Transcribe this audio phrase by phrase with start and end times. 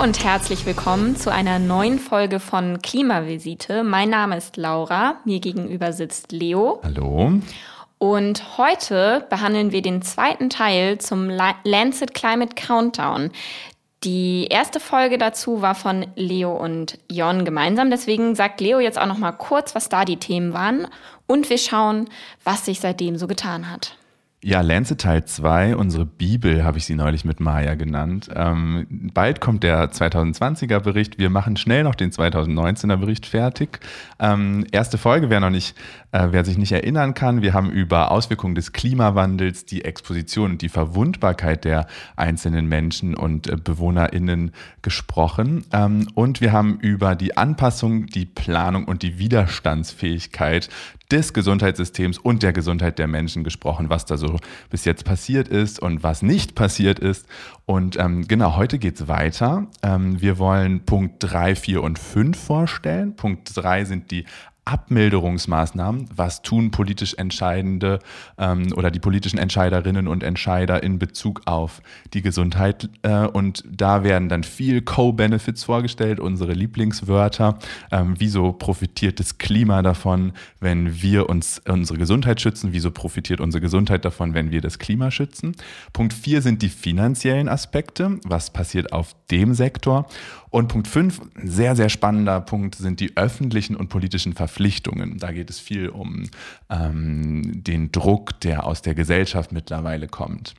[0.00, 3.84] Hallo und herzlich willkommen zu einer neuen Folge von Klimavisite.
[3.84, 6.80] Mein Name ist Laura, mir gegenüber sitzt Leo.
[6.82, 7.32] Hallo.
[7.98, 13.30] Und heute behandeln wir den zweiten Teil zum Lancet Climate Countdown.
[14.02, 17.90] Die erste Folge dazu war von Leo und Jon gemeinsam.
[17.90, 20.86] Deswegen sagt Leo jetzt auch noch mal kurz, was da die Themen waren.
[21.26, 22.08] Und wir schauen,
[22.42, 23.98] was sich seitdem so getan hat.
[24.42, 28.30] Ja, Lancet Teil 2, unsere Bibel, habe ich sie neulich mit Maya genannt.
[28.34, 31.18] Ähm, bald kommt der 2020er Bericht.
[31.18, 33.80] Wir machen schnell noch den 2019er Bericht fertig.
[34.18, 35.76] Ähm, erste Folge, wer noch nicht,
[36.12, 40.62] äh, wer sich nicht erinnern kann, wir haben über Auswirkungen des Klimawandels, die Exposition und
[40.62, 41.86] die Verwundbarkeit der
[42.16, 45.66] einzelnen Menschen und äh, BewohnerInnen gesprochen.
[45.70, 50.70] Ähm, und wir haben über die Anpassung, die Planung und die Widerstandsfähigkeit
[51.12, 54.38] des Gesundheitssystems und der Gesundheit der Menschen gesprochen, was da so
[54.70, 57.26] bis jetzt passiert ist und was nicht passiert ist.
[57.66, 59.66] Und ähm, genau, heute geht's weiter.
[59.82, 63.16] Ähm, wir wollen Punkt 3, 4 und 5 vorstellen.
[63.16, 64.24] Punkt 3 sind die
[64.70, 67.98] Abmilderungsmaßnahmen, was tun politisch Entscheidende
[68.38, 71.82] ähm, oder die politischen Entscheiderinnen und Entscheider in Bezug auf
[72.14, 72.88] die Gesundheit.
[73.02, 77.58] Äh, und da werden dann viel Co-Benefits vorgestellt, unsere Lieblingswörter.
[77.90, 82.68] Ähm, wieso profitiert das Klima davon, wenn wir uns unsere Gesundheit schützen?
[82.72, 85.56] Wieso profitiert unsere Gesundheit davon, wenn wir das Klima schützen?
[85.92, 88.20] Punkt vier sind die finanziellen Aspekte.
[88.24, 90.06] Was passiert auf dem Sektor?
[90.50, 95.18] Und Punkt fünf, sehr, sehr spannender Punkt, sind die öffentlichen und politischen Verpflichtungen.
[95.18, 96.24] Da geht es viel um
[96.68, 100.54] ähm, den Druck, der aus der Gesellschaft mittlerweile kommt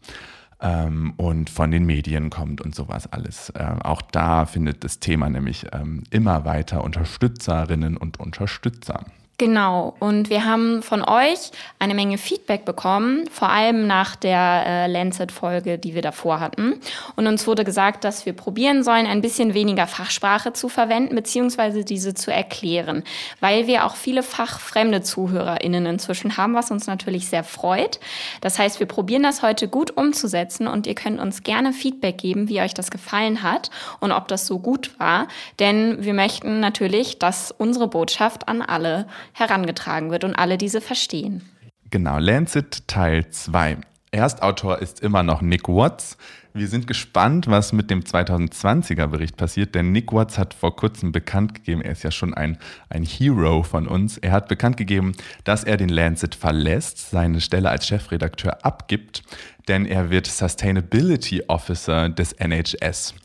[0.62, 3.50] ähm, und von den Medien kommt und sowas alles.
[3.50, 9.06] Äh, auch da findet das Thema nämlich ähm, immer weiter Unterstützerinnen und Unterstützer.
[9.42, 14.88] Genau, und wir haben von euch eine Menge Feedback bekommen, vor allem nach der äh,
[14.88, 16.80] Lancet-Folge, die wir davor hatten.
[17.16, 21.84] Und uns wurde gesagt, dass wir probieren sollen, ein bisschen weniger Fachsprache zu verwenden, beziehungsweise
[21.84, 23.04] diese zu erklären,
[23.40, 28.00] weil wir auch viele fachfremde ZuhörerInnen inzwischen haben, was uns natürlich sehr freut.
[28.42, 32.48] Das heißt, wir probieren das heute gut umzusetzen und ihr könnt uns gerne Feedback geben,
[32.48, 33.72] wie euch das gefallen hat
[34.02, 35.28] und ob das so gut war.
[35.58, 41.42] Denn wir möchten natürlich, dass unsere Botschaft an alle herangetragen wird und alle diese verstehen.
[41.90, 43.78] Genau, Lancet Teil 2.
[44.14, 46.18] Erstautor ist immer noch Nick Watts.
[46.54, 51.14] Wir sind gespannt, was mit dem 2020er Bericht passiert, denn Nick Watts hat vor kurzem
[51.14, 52.58] bekannt gegeben, er ist ja schon ein,
[52.90, 55.14] ein Hero von uns, er hat bekannt gegeben,
[55.46, 59.24] dass er den Lancet verlässt, seine Stelle als Chefredakteur abgibt,
[59.70, 63.16] denn er wird Sustainability Officer des NHS.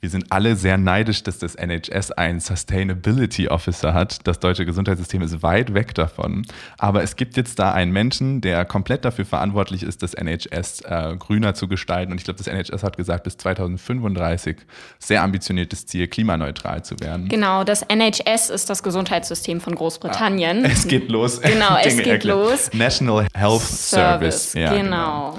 [0.00, 4.26] Wir sind alle sehr neidisch, dass das NHS einen Sustainability Officer hat.
[4.26, 6.46] Das deutsche Gesundheitssystem ist weit weg davon.
[6.78, 11.16] Aber es gibt jetzt da einen Menschen, der komplett dafür verantwortlich ist, das NHS äh,
[11.18, 12.12] grüner zu gestalten.
[12.12, 14.58] Und ich glaube, das NHS hat gesagt, bis 2035
[14.98, 17.28] sehr ambitioniertes Ziel, klimaneutral zu werden.
[17.28, 20.64] Genau, das NHS ist das Gesundheitssystem von Großbritannien.
[20.66, 21.40] Ah, es geht los.
[21.40, 22.24] Genau, es geht erklärt.
[22.24, 22.70] los.
[22.74, 24.52] National Health Service.
[24.52, 24.54] Service.
[24.54, 25.30] Ja, genau.
[25.32, 25.38] genau.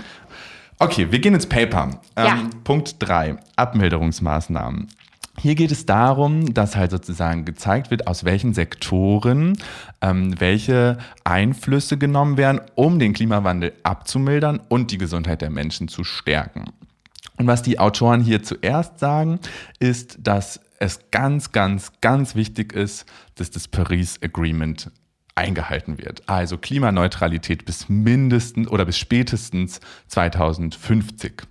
[0.80, 2.00] Okay, wir gehen ins Paper.
[2.16, 2.50] Ähm, ja.
[2.64, 4.88] Punkt 3, Abmilderungsmaßnahmen.
[5.40, 9.58] Hier geht es darum, dass halt sozusagen gezeigt wird, aus welchen Sektoren
[10.02, 16.04] ähm, welche Einflüsse genommen werden, um den Klimawandel abzumildern und die Gesundheit der Menschen zu
[16.04, 16.66] stärken.
[17.38, 19.40] Und was die Autoren hier zuerst sagen,
[19.80, 23.06] ist, dass es ganz, ganz, ganz wichtig ist,
[23.36, 24.92] dass das Paris Agreement
[25.38, 26.24] eingehalten wird.
[26.28, 31.44] Also Klimaneutralität bis mindestens oder bis spätestens 2050.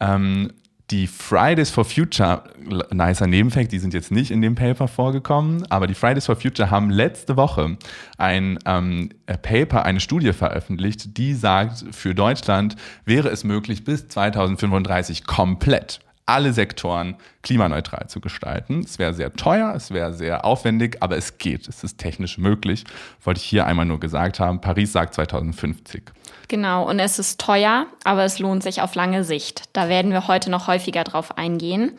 [0.00, 0.52] Ähm,
[0.90, 2.44] die Fridays for Future,
[2.90, 6.70] nicer Nebenfakt, die sind jetzt nicht in dem Paper vorgekommen, aber die Fridays for Future
[6.70, 7.76] haben letzte Woche
[8.16, 9.10] ein ähm,
[9.42, 16.52] Paper, eine Studie veröffentlicht, die sagt, für Deutschland wäre es möglich, bis 2035 komplett alle
[16.52, 18.80] Sektoren klimaneutral zu gestalten.
[18.80, 21.68] Es wäre sehr teuer, es wäre sehr aufwendig, aber es geht.
[21.68, 22.84] Es ist technisch möglich.
[23.24, 24.60] Wollte ich hier einmal nur gesagt haben.
[24.60, 26.02] Paris sagt 2050.
[26.48, 29.64] Genau, und es ist teuer, aber es lohnt sich auf lange Sicht.
[29.72, 31.92] Da werden wir heute noch häufiger drauf eingehen.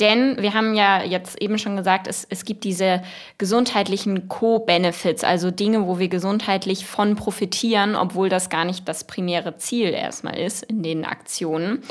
[0.00, 3.02] Denn wir haben ja jetzt eben schon gesagt, es, es gibt diese
[3.38, 9.56] gesundheitlichen Co-Benefits, also Dinge, wo wir gesundheitlich von profitieren, obwohl das gar nicht das primäre
[9.56, 11.82] Ziel erstmal ist in den Aktionen.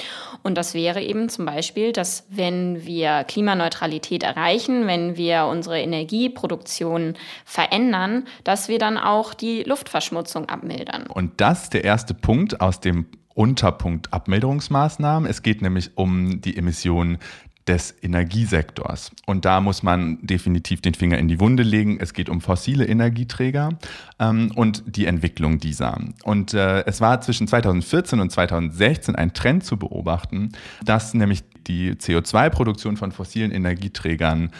[0.44, 7.14] Und das wäre eben zum Beispiel, dass wenn wir Klimaneutralität erreichen, wenn wir unsere Energieproduktion
[7.46, 11.08] verändern, dass wir dann auch die Luftverschmutzung abmildern.
[11.08, 15.28] Und das ist der erste Punkt aus dem Unterpunkt Abmilderungsmaßnahmen.
[15.30, 17.18] Es geht nämlich um die Emissionen
[17.68, 19.12] des Energiesektors.
[19.26, 21.98] Und da muss man definitiv den Finger in die Wunde legen.
[22.00, 23.78] Es geht um fossile Energieträger
[24.20, 26.00] ähm, und die Entwicklung dieser.
[26.24, 30.52] Und äh, es war zwischen 2014 und 2016 ein Trend zu beobachten,
[30.84, 34.52] dass nämlich die CO2-Produktion von fossilen Energieträgern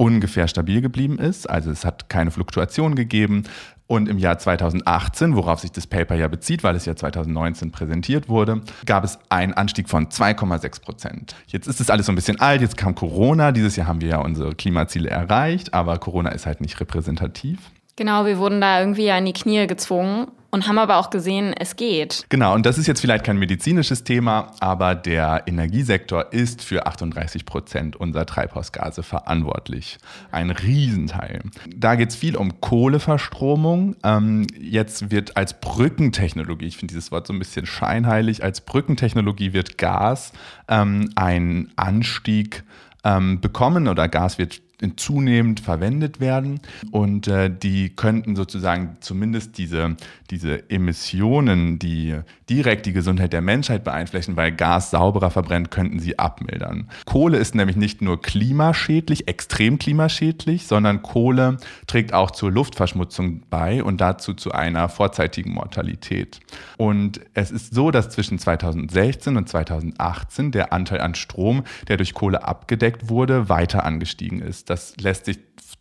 [0.00, 1.48] ungefähr stabil geblieben ist.
[1.48, 3.42] Also es hat keine Fluktuation gegeben.
[3.86, 8.28] Und im Jahr 2018, worauf sich das Paper ja bezieht, weil es ja 2019 präsentiert
[8.28, 11.34] wurde, gab es einen Anstieg von 2,6 Prozent.
[11.48, 13.52] Jetzt ist es alles so ein bisschen alt, jetzt kam Corona.
[13.52, 17.58] Dieses Jahr haben wir ja unsere Klimaziele erreicht, aber Corona ist halt nicht repräsentativ.
[18.00, 21.76] Genau, wir wurden da irgendwie an die Knie gezwungen und haben aber auch gesehen, es
[21.76, 22.24] geht.
[22.30, 27.44] Genau, und das ist jetzt vielleicht kein medizinisches Thema, aber der Energiesektor ist für 38
[27.44, 29.98] Prozent unserer Treibhausgase verantwortlich.
[30.32, 31.42] Ein Riesenteil.
[31.76, 33.96] Da geht es viel um Kohleverstromung.
[34.02, 39.52] Ähm, jetzt wird als Brückentechnologie, ich finde dieses Wort so ein bisschen scheinheilig, als Brückentechnologie
[39.52, 40.32] wird Gas
[40.68, 42.64] ähm, ein Anstieg
[43.04, 44.62] ähm, bekommen oder Gas wird
[44.96, 46.60] zunehmend verwendet werden.
[46.90, 49.96] Und äh, die könnten sozusagen zumindest diese,
[50.30, 56.18] diese Emissionen, die direkt die Gesundheit der Menschheit beeinflussen, weil Gas sauberer verbrennt, könnten sie
[56.18, 56.88] abmildern.
[57.04, 63.82] Kohle ist nämlich nicht nur klimaschädlich, extrem klimaschädlich, sondern Kohle trägt auch zur Luftverschmutzung bei
[63.82, 66.40] und dazu zu einer vorzeitigen Mortalität.
[66.76, 72.14] Und es ist so, dass zwischen 2016 und 2018 der Anteil an Strom, der durch
[72.14, 74.70] Kohle abgedeckt wurde, weiter angestiegen ist.
[74.70, 75.38] Das lässt sich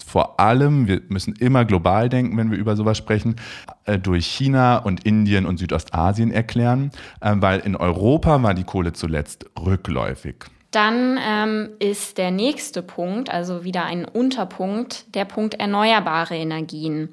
[0.09, 3.35] vor allem, wir müssen immer global denken, wenn wir über sowas sprechen,
[3.85, 6.91] äh, durch China und Indien und Südostasien erklären,
[7.21, 10.45] äh, weil in Europa war die Kohle zuletzt rückläufig.
[10.71, 17.09] Dann ähm, ist der nächste Punkt, also wieder ein Unterpunkt, der Punkt erneuerbare Energien.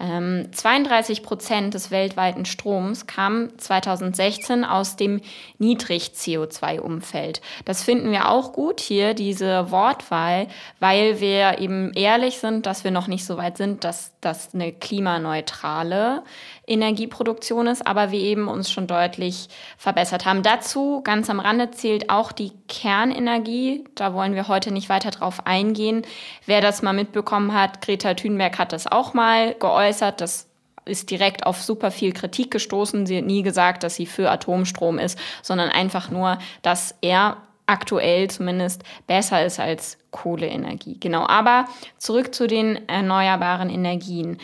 [0.00, 5.20] 32 ähm, Prozent des weltweiten Stroms kam 2016 aus dem
[5.58, 7.42] Niedrig-CO2-Umfeld.
[7.66, 10.46] Das finden wir auch gut hier, diese Wortwahl,
[10.78, 14.72] weil wir eben ehrlich sind, dass wir noch nicht so weit sind, dass das eine
[14.72, 16.22] klimaneutrale
[16.66, 20.42] Energieproduktion ist, aber wir eben uns schon deutlich verbessert haben.
[20.42, 23.84] Dazu ganz am Rande zählt auch die Kernenergie.
[23.96, 26.02] Da wollen wir heute nicht weiter drauf eingehen.
[26.46, 29.89] Wer das mal mitbekommen hat, Greta Thunberg hat das auch mal geäußert.
[30.20, 30.48] Das
[30.84, 33.06] ist direkt auf super viel Kritik gestoßen.
[33.06, 38.28] Sie hat nie gesagt, dass sie für Atomstrom ist, sondern einfach nur, dass er aktuell
[38.28, 40.98] zumindest besser ist als Kohleenergie.
[40.98, 41.66] Genau, aber
[41.98, 44.38] zurück zu den erneuerbaren Energien.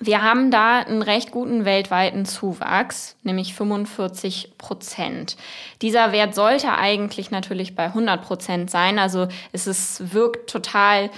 [0.00, 5.36] Wir haben da einen recht guten weltweiten Zuwachs, nämlich 45 Prozent.
[5.82, 8.98] Dieser Wert sollte eigentlich natürlich bei 100 Prozent sein.
[8.98, 11.10] Also es ist, wirkt total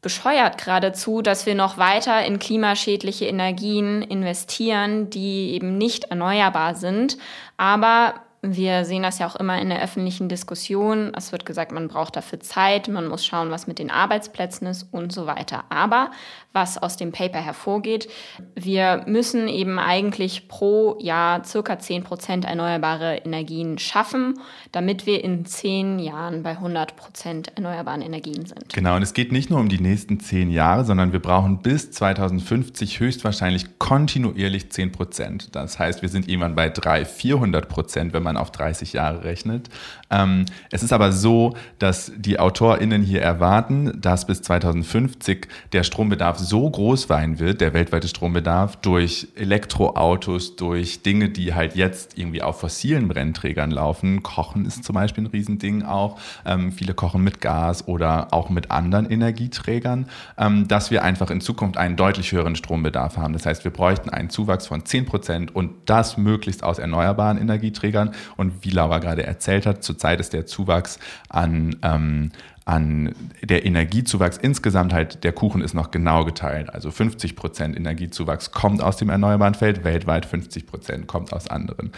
[0.00, 7.18] bescheuert geradezu, dass wir noch weiter in klimaschädliche Energien investieren, die eben nicht erneuerbar sind.
[7.56, 11.12] Aber wir sehen das ja auch immer in der öffentlichen Diskussion.
[11.16, 14.86] Es wird gesagt, man braucht dafür Zeit, man muss schauen, was mit den Arbeitsplätzen ist
[14.92, 15.64] und so weiter.
[15.70, 16.10] Aber
[16.52, 18.08] was aus dem Paper hervorgeht,
[18.54, 24.40] wir müssen eben eigentlich pro Jahr circa 10 Prozent erneuerbare Energien schaffen,
[24.72, 28.72] damit wir in zehn Jahren bei 100 Prozent erneuerbaren Energien sind.
[28.72, 31.90] Genau, und es geht nicht nur um die nächsten zehn Jahre, sondern wir brauchen bis
[31.90, 35.54] 2050 höchstwahrscheinlich kontinuierlich 10 Prozent.
[35.54, 39.24] Das heißt, wir sind irgendwann bei 300, 400 Prozent, wenn man man auf 30 Jahre
[39.24, 39.68] rechnet.
[40.10, 46.38] Ähm, es ist aber so, dass die AutorInnen hier erwarten, dass bis 2050 der Strombedarf
[46.38, 52.42] so groß sein wird, der weltweite Strombedarf, durch Elektroautos, durch Dinge, die halt jetzt irgendwie
[52.42, 54.22] auf fossilen Brennträgern laufen.
[54.22, 56.18] Kochen ist zum Beispiel ein Riesending auch.
[56.44, 60.06] Ähm, viele kochen mit Gas oder auch mit anderen Energieträgern,
[60.36, 63.32] ähm, dass wir einfach in Zukunft einen deutlich höheren Strombedarf haben.
[63.32, 68.14] Das heißt, wir bräuchten einen Zuwachs von 10 Prozent und das möglichst aus erneuerbaren Energieträgern.
[68.36, 70.98] Und wie Laura gerade erzählt hat, zurzeit ist der Zuwachs
[71.28, 72.30] an, ähm,
[72.64, 76.72] an der Energiezuwachs insgesamt halt, der Kuchen ist noch genau geteilt.
[76.74, 81.92] Also 50 Prozent Energiezuwachs kommt aus dem erneuerbaren Feld, weltweit 50 Prozent kommt aus anderen.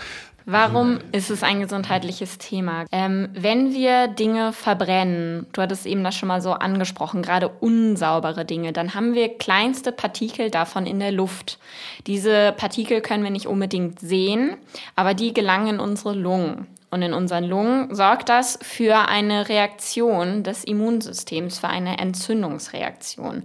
[0.52, 2.85] Warum ist es ein gesundheitliches Thema?
[2.90, 8.45] Ähm, wenn wir Dinge verbrennen, du hattest eben das schon mal so angesprochen, gerade unsaubere
[8.45, 11.61] Dinge, dann haben wir kleinste Partikel davon in der Luft.
[12.09, 14.57] Diese Partikel können wir nicht unbedingt sehen,
[14.97, 16.66] aber die gelangen in unsere Lungen.
[16.90, 23.44] Und in unseren Lungen sorgt das für eine Reaktion des Immunsystems, für eine Entzündungsreaktion.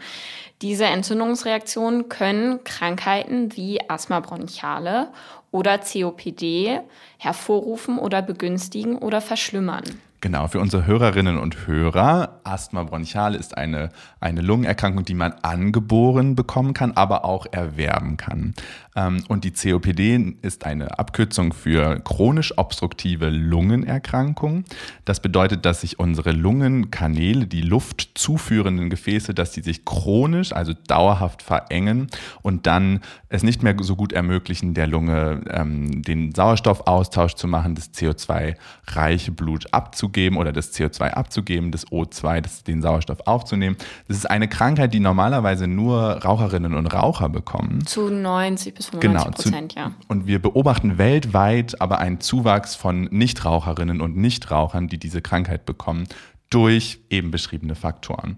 [0.61, 5.09] Diese Entzündungsreaktionen können Krankheiten wie Asthma bronchiale
[5.51, 6.79] oder COPD
[7.17, 9.83] hervorrufen oder begünstigen oder verschlimmern.
[10.25, 16.33] Genau, für unsere Hörerinnen und Hörer, Asthma bronchiale ist eine, eine Lungenerkrankung, die man angeboren
[16.33, 18.55] bekommen kann, aber auch erwerben kann.
[18.95, 24.63] Ähm, und die COPD ist eine Abkürzung für chronisch obstruktive Lungenerkrankung.
[25.03, 30.73] Das bedeutet, dass sich unsere Lungenkanäle, die Luft zuführenden Gefäße, dass die sich chronisch, also
[30.87, 32.07] dauerhaft verengen
[32.41, 37.75] und dann es nicht mehr so gut ermöglichen, der Lunge ähm, den Sauerstoffaustausch zu machen,
[37.75, 43.75] das CO2-reiche Blut abzugeben abzugeben oder das CO2 abzugeben, das O2, das, den Sauerstoff aufzunehmen.
[44.07, 47.85] Das ist eine Krankheit, die normalerweise nur Raucherinnen und Raucher bekommen.
[47.85, 50.05] Zu 90 bis 95 Prozent, genau, zu, ja.
[50.07, 56.07] Und wir beobachten weltweit aber einen Zuwachs von Nichtraucherinnen und Nichtrauchern, die diese Krankheit bekommen,
[56.49, 58.37] durch eben beschriebene Faktoren.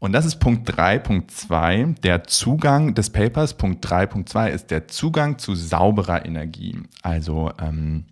[0.00, 1.00] Und das ist Punkt 3.
[1.00, 3.54] Punkt 2, der Zugang des Papers.
[3.54, 4.06] Punkt 3.
[4.06, 6.78] Punkt 2 ist der Zugang zu sauberer Energie.
[7.02, 8.04] Also ähm,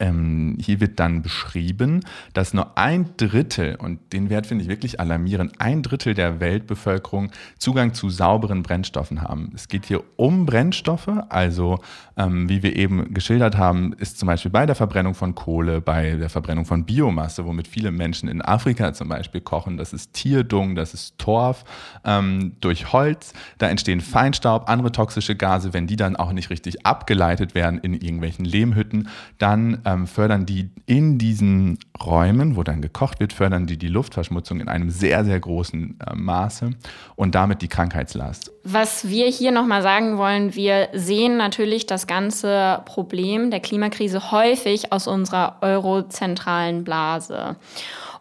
[0.00, 2.00] ähm, hier wird dann beschrieben,
[2.32, 7.30] dass nur ein Drittel, und den Wert finde ich wirklich alarmierend, ein Drittel der Weltbevölkerung
[7.58, 9.52] Zugang zu sauberen Brennstoffen haben.
[9.54, 11.78] Es geht hier um Brennstoffe, also
[12.16, 16.16] ähm, wie wir eben geschildert haben, ist zum Beispiel bei der Verbrennung von Kohle, bei
[16.16, 20.74] der Verbrennung von Biomasse, womit viele Menschen in Afrika zum Beispiel kochen, das ist Tierdung,
[20.74, 21.64] das ist Torf,
[22.04, 26.84] ähm, durch Holz, da entstehen Feinstaub, andere toxische Gase, wenn die dann auch nicht richtig
[26.84, 29.08] abgeleitet werden in irgendwelchen Lehmhütten,
[29.38, 34.60] dann ähm, fördern die in diesen Räumen, wo dann gekocht wird, fördern die die Luftverschmutzung
[34.60, 36.70] in einem sehr, sehr großen äh, Maße
[37.16, 38.52] und damit die Krankheitslast.
[38.64, 44.92] Was wir hier nochmal sagen wollen, wir sehen natürlich das ganze Problem der Klimakrise häufig
[44.92, 47.56] aus unserer eurozentralen Blase.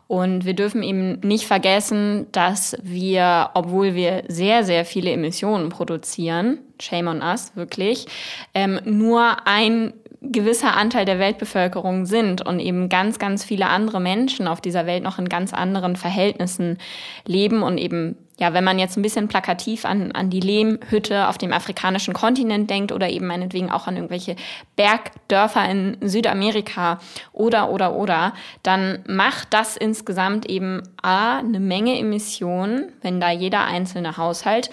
[0.07, 6.59] Und wir dürfen eben nicht vergessen, dass wir, obwohl wir sehr, sehr viele Emissionen produzieren,
[6.79, 8.05] shame on us, wirklich,
[8.53, 9.93] ähm, nur ein
[10.23, 15.03] gewisser Anteil der Weltbevölkerung sind und eben ganz, ganz viele andere Menschen auf dieser Welt
[15.03, 16.77] noch in ganz anderen Verhältnissen
[17.25, 21.37] leben und eben, ja, wenn man jetzt ein bisschen plakativ an, an die Lehmhütte auf
[21.37, 24.37] dem afrikanischen Kontinent denkt oder eben meinetwegen auch an irgendwelche
[24.77, 26.99] Bergdörfer in Südamerika
[27.33, 33.65] oder, oder, oder, dann macht das insgesamt eben A, eine Menge Emissionen, wenn da jeder
[33.65, 34.69] einzelne Haushalt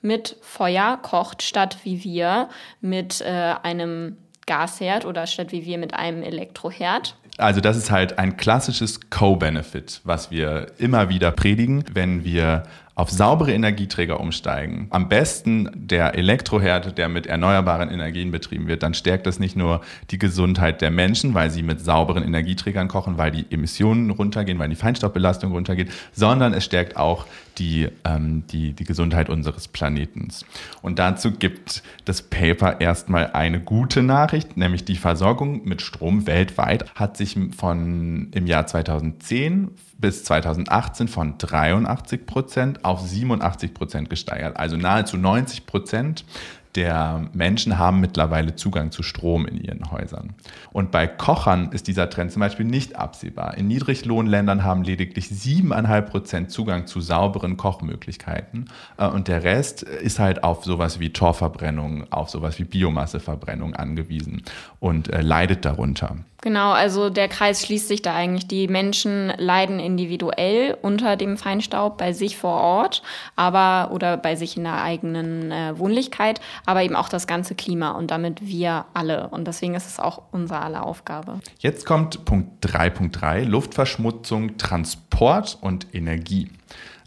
[0.00, 2.48] mit Feuer kocht, statt wie wir
[2.80, 7.16] mit äh, einem Gasherd oder statt wie wir mit einem Elektroherd.
[7.36, 12.62] Also das ist halt ein klassisches Co-Benefit, was wir immer wieder predigen, wenn wir
[12.94, 14.86] auf saubere Energieträger umsteigen.
[14.90, 19.80] Am besten der Elektroherd, der mit erneuerbaren Energien betrieben wird, dann stärkt das nicht nur
[20.10, 24.68] die Gesundheit der Menschen, weil sie mit sauberen Energieträgern kochen, weil die Emissionen runtergehen, weil
[24.68, 27.26] die Feinstaubbelastung runtergeht, sondern es stärkt auch
[27.58, 30.44] die, ähm, die, die Gesundheit unseres Planetens.
[30.82, 36.94] Und dazu gibt das Paper erstmal eine gute Nachricht, nämlich die Versorgung mit Strom weltweit
[36.94, 39.70] hat sich von im Jahr 2010
[40.04, 46.26] bis 2018 von 83 Prozent auf 87 Prozent gesteigert, also nahezu 90 Prozent
[46.74, 50.34] der Menschen haben mittlerweile Zugang zu Strom in ihren Häusern.
[50.72, 53.56] Und bei Kochern ist dieser Trend zum Beispiel nicht absehbar.
[53.56, 58.66] In Niedriglohnländern haben lediglich 7,5 Prozent Zugang zu sauberen Kochmöglichkeiten.
[58.98, 64.42] Äh, und der Rest ist halt auf sowas wie Torverbrennung, auf sowas wie Biomasseverbrennung angewiesen
[64.80, 66.16] und äh, leidet darunter.
[66.44, 68.46] Genau, also der Kreis schließt sich da eigentlich.
[68.46, 73.02] Die Menschen leiden individuell unter dem Feinstaub bei sich vor Ort,
[73.34, 77.92] aber oder bei sich in der eigenen äh, Wohnlichkeit, aber eben auch das ganze Klima
[77.92, 79.28] und damit wir alle.
[79.28, 81.40] Und deswegen ist es auch unser aller Aufgabe.
[81.60, 86.50] Jetzt kommt Punkt 3.3, Luftverschmutzung, Transport und Energie.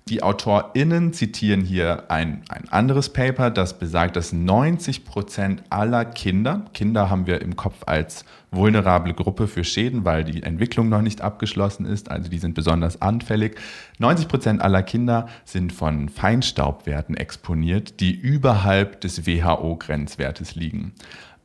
[0.09, 6.63] Die AutorInnen zitieren hier ein, ein anderes Paper, das besagt, dass 90 Prozent aller Kinder,
[6.73, 11.19] Kinder haben wir im Kopf als vulnerable Gruppe für Schäden, weil die Entwicklung noch nicht
[11.19, 13.59] abgeschlossen ist, also die sind besonders anfällig.
[13.99, 20.93] 90 Prozent aller Kinder sind von Feinstaubwerten exponiert, die überhalb des WHO-Grenzwertes liegen.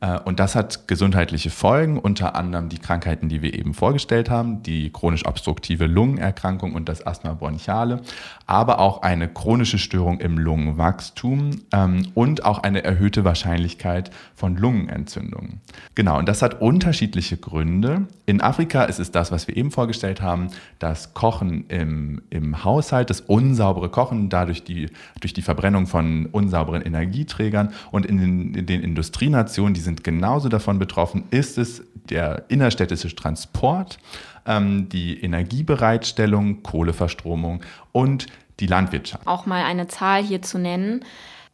[0.03, 4.61] Äh, und das hat gesundheitliche Folgen, unter anderem die Krankheiten, die wir eben vorgestellt haben,
[4.61, 8.01] die chronisch obstruktive Lungenerkrankung und das Asthma bronchiale,
[8.45, 15.61] aber auch eine chronische Störung im Lungenwachstum ähm, und auch eine erhöhte Wahrscheinlichkeit von Lungenentzündungen.
[15.95, 18.07] Genau, und das hat unterschiedliche Gründe.
[18.25, 23.09] In Afrika ist es das, was wir eben vorgestellt haben, das Kochen im, im Haushalt,
[23.09, 24.89] das unsaubere Kochen, dadurch die,
[25.21, 30.03] durch die Verbrennung von unsauberen Energieträgern und in den, in den Industrienationen, die sind sind
[30.03, 31.25] genauso davon betroffen.
[31.29, 33.99] Ist es der innerstädtische Transport,
[34.45, 38.25] ähm, die Energiebereitstellung, Kohleverstromung und
[38.59, 39.27] die Landwirtschaft?
[39.27, 41.05] Auch mal eine Zahl hier zu nennen.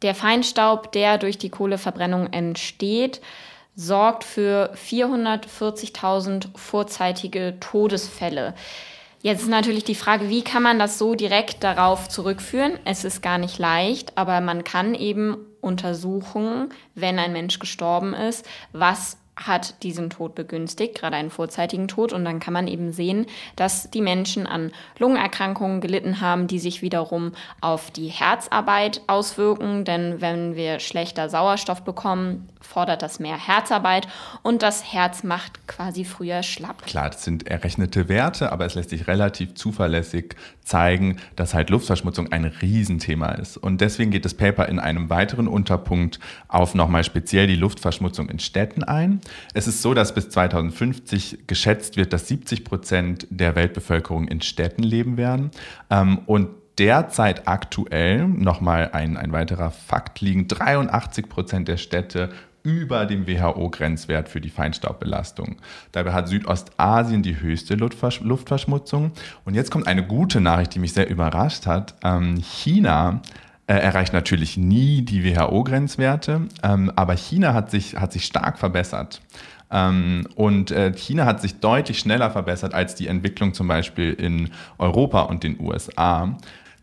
[0.02, 3.20] Der Feinstaub, der durch die Kohleverbrennung entsteht,
[3.76, 8.54] sorgt für 440.000 vorzeitige Todesfälle.
[9.22, 12.78] Jetzt ist natürlich die Frage, wie kann man das so direkt darauf zurückführen?
[12.86, 18.46] Es ist gar nicht leicht, aber man kann eben untersuchen, wenn ein Mensch gestorben ist,
[18.72, 22.12] was hat diesen Tod begünstigt, gerade einen vorzeitigen Tod.
[22.12, 26.82] Und dann kann man eben sehen, dass die Menschen an Lungenerkrankungen gelitten haben, die sich
[26.82, 29.84] wiederum auf die Herzarbeit auswirken.
[29.84, 34.06] Denn wenn wir schlechter Sauerstoff bekommen, fordert das mehr Herzarbeit
[34.42, 36.86] und das Herz macht quasi früher schlapp.
[36.86, 42.30] Klar, das sind errechnete Werte, aber es lässt sich relativ zuverlässig zeigen, dass halt Luftverschmutzung
[42.32, 43.56] ein Riesenthema ist.
[43.56, 48.38] Und deswegen geht das Paper in einem weiteren Unterpunkt auf nochmal speziell die Luftverschmutzung in
[48.38, 49.20] Städten ein.
[49.54, 54.82] Es ist so, dass bis 2050 geschätzt wird, dass 70 Prozent der Weltbevölkerung in Städten
[54.82, 55.50] leben werden.
[55.90, 62.30] Ähm, und derzeit aktuell, nochmal ein, ein weiterer Fakt, liegen 83 Prozent der Städte
[62.62, 65.56] über dem WHO-Grenzwert für die Feinstaubbelastung.
[65.92, 69.12] Dabei hat Südostasien die höchste Luftverschmutzung.
[69.44, 71.94] Und jetzt kommt eine gute Nachricht, die mich sehr überrascht hat.
[72.04, 73.22] Ähm, China
[73.74, 79.20] erreicht natürlich nie die WHO-Grenzwerte, ähm, aber China hat sich, hat sich stark verbessert.
[79.70, 84.50] Ähm, und äh, China hat sich deutlich schneller verbessert als die Entwicklung zum Beispiel in
[84.78, 86.36] Europa und den USA.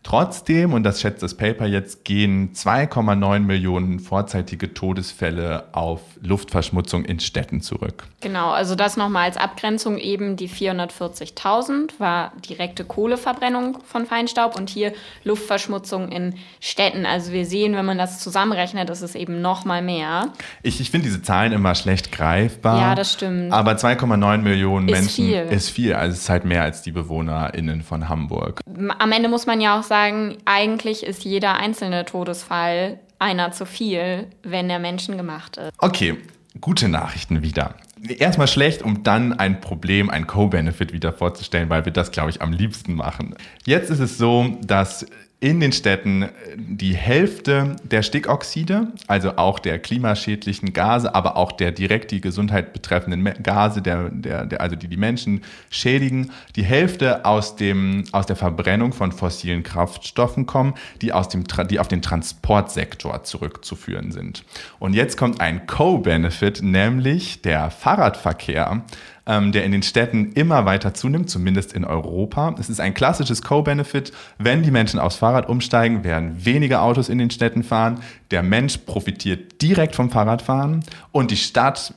[0.08, 7.20] Trotzdem, und das schätzt das Paper jetzt, gehen 2,9 Millionen vorzeitige Todesfälle auf Luftverschmutzung in
[7.20, 8.04] Städten zurück.
[8.22, 14.70] Genau, also das nochmal als Abgrenzung eben die 440.000 war direkte Kohleverbrennung von Feinstaub und
[14.70, 17.04] hier Luftverschmutzung in Städten.
[17.04, 20.32] Also wir sehen, wenn man das zusammenrechnet, ist es eben nochmal mehr.
[20.62, 22.80] Ich, ich finde diese Zahlen immer schlecht greifbar.
[22.80, 23.52] Ja, das stimmt.
[23.52, 25.42] Aber 2,9 Millionen ist Menschen viel.
[25.50, 25.92] ist viel.
[25.92, 28.60] Also es ist halt mehr als die BewohnerInnen von Hamburg.
[28.98, 29.97] Am Ende muss man ja auch sagen,
[30.44, 35.72] eigentlich ist jeder einzelne Todesfall einer zu viel, wenn der Menschen gemacht ist.
[35.78, 36.16] Okay,
[36.60, 37.74] gute Nachrichten wieder.
[38.18, 42.40] Erstmal schlecht, um dann ein Problem, ein Co-Benefit wieder vorzustellen, weil wir das, glaube ich,
[42.40, 43.34] am liebsten machen.
[43.64, 45.04] Jetzt ist es so, dass
[45.40, 51.52] in den Städten äh, die Hälfte der Stickoxide, also auch der klimaschädlichen Gase, aber auch
[51.52, 56.64] der direkt die Gesundheit betreffenden Gase, der, der, der, also die die Menschen schädigen, die
[56.64, 61.88] Hälfte aus, dem, aus der Verbrennung von fossilen Kraftstoffen kommen, die, aus dem, die auf
[61.88, 64.44] den Transportsektor zurückzuführen sind.
[64.80, 68.82] Und jetzt kommt ein Co-Benefit, nämlich der Fahrradverkehr
[69.28, 72.56] ähm, der in den Städten immer weiter zunimmt, zumindest in Europa.
[72.58, 74.12] Es ist ein klassisches Co-Benefit.
[74.38, 78.00] Wenn die Menschen aufs Fahrrad umsteigen, werden weniger Autos in den Städten fahren.
[78.30, 81.94] Der Mensch profitiert direkt vom Fahrradfahren und die Stadt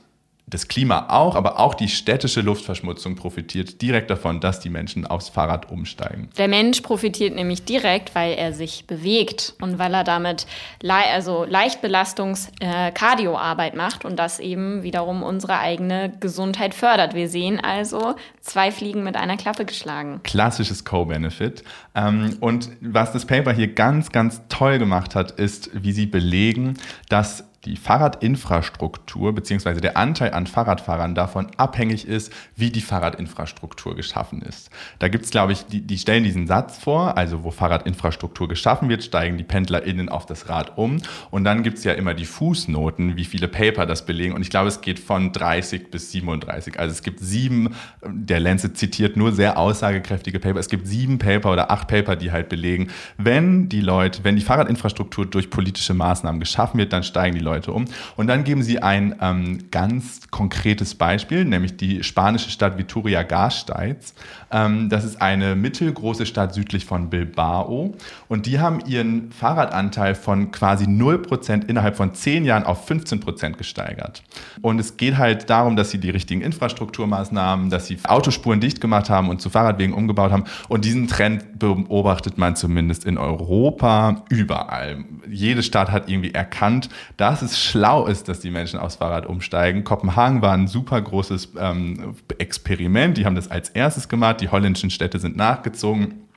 [0.52, 5.30] das Klima auch, aber auch die städtische Luftverschmutzung profitiert direkt davon, dass die Menschen aufs
[5.30, 6.28] Fahrrad umsteigen.
[6.36, 10.46] Der Mensch profitiert nämlich direkt, weil er sich bewegt und weil er damit
[10.82, 17.14] le also Leichtbelastungs-Kardioarbeit äh, macht und das eben wiederum unsere eigene Gesundheit fördert.
[17.14, 20.20] Wir sehen also zwei Fliegen mit einer Klappe geschlagen.
[20.22, 21.64] Klassisches Co-Benefit.
[21.94, 26.74] Ähm, und was das Paper hier ganz, ganz toll gemacht hat, ist, wie sie belegen,
[27.08, 29.80] dass die Fahrradinfrastruktur bzw.
[29.80, 34.70] der Anteil an Fahrradfahrern davon abhängig ist, wie die Fahrradinfrastruktur geschaffen ist.
[34.98, 38.88] Da gibt es, glaube ich, die, die stellen diesen Satz vor, also wo Fahrradinfrastruktur geschaffen
[38.88, 40.98] wird, steigen die PendlerInnen auf das Rad um.
[41.30, 44.34] Und dann gibt es ja immer die Fußnoten, wie viele Paper das belegen.
[44.34, 46.80] Und ich glaube, es geht von 30 bis 37.
[46.80, 50.58] Also es gibt sieben, der Lancet zitiert nur sehr aussagekräftige Paper.
[50.58, 54.42] Es gibt sieben Paper oder acht Paper, die halt belegen, wenn die Leute, wenn die
[54.42, 57.84] Fahrradinfrastruktur durch politische Maßnahmen geschaffen wird, dann steigen die Leute Leute um.
[58.16, 64.14] Und dann geben sie ein ähm, ganz konkretes Beispiel, nämlich die spanische Stadt Vitoria-Gasteiz.
[64.50, 67.94] Ähm, das ist eine mittelgroße Stadt südlich von Bilbao.
[68.28, 74.22] Und die haben ihren Fahrradanteil von quasi 0% innerhalb von 10 Jahren auf 15% gesteigert.
[74.62, 79.10] Und es geht halt darum, dass sie die richtigen Infrastrukturmaßnahmen, dass sie Autospuren dicht gemacht
[79.10, 80.44] haben und zu Fahrradwegen umgebaut haben.
[80.68, 85.04] Und diesen Trend beobachtet man zumindest in Europa überall.
[85.28, 89.84] Jede Stadt hat irgendwie erkannt, dass es schlau ist, dass die Menschen aufs Fahrrad umsteigen.
[89.84, 93.18] Kopenhagen war ein super großes ähm, Experiment.
[93.18, 94.40] Die haben das als erstes gemacht.
[94.40, 96.28] Die holländischen Städte sind nachgezogen.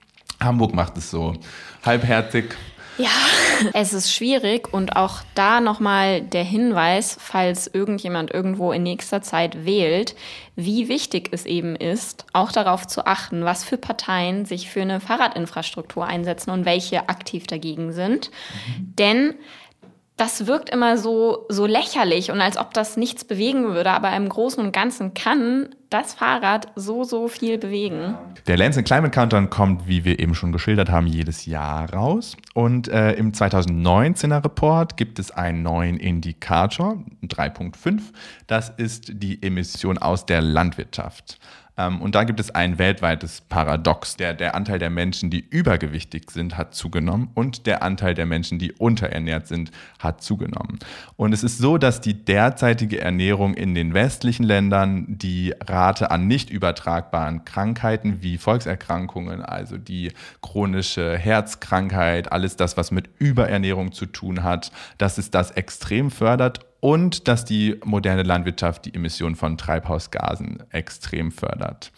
[0.42, 1.34] Hamburg macht es so
[1.86, 2.56] halbherzig.
[2.98, 3.10] Ja,
[3.74, 9.66] es ist schwierig und auch da nochmal der Hinweis, falls irgendjemand irgendwo in nächster Zeit
[9.66, 10.16] wählt,
[10.56, 15.02] wie wichtig es eben ist, auch darauf zu achten, was für Parteien sich für eine
[15.02, 18.32] Fahrradinfrastruktur einsetzen und welche aktiv dagegen sind.
[18.78, 18.96] Mhm.
[18.98, 19.34] Denn
[20.18, 24.30] das wirkt immer so, so lächerlich und als ob das nichts bewegen würde, aber im
[24.30, 28.18] Großen und Ganzen kann das Fahrrad so, so viel bewegen.
[28.48, 32.38] Der Lancet Climate Countdown kommt, wie wir eben schon geschildert haben, jedes Jahr raus.
[32.54, 38.02] Und äh, im 2019er Report gibt es einen neuen Indikator, 3.5.
[38.48, 41.40] Das ist die Emission aus der Landwirtschaft.
[41.78, 44.16] Ähm, und da gibt es ein weltweites Paradox.
[44.18, 48.60] Der, der Anteil der Menschen, die übergewichtig sind, hat zugenommen und der Anteil der Menschen,
[48.60, 50.80] die unterernährt sind, hat zugenommen.
[51.16, 56.28] Und es ist so, dass die derzeitige Ernährung in den westlichen Ländern die Rate an
[56.28, 60.12] nicht übertragbaren Krankheiten wie Volkserkrankungen, also die
[60.42, 66.66] chronische Herzkrankheit, alles das, was mit Überernährung zu tun hat, dass es das extrem fördert
[66.80, 71.92] und dass die moderne Landwirtschaft die Emission von Treibhausgasen extrem fördert.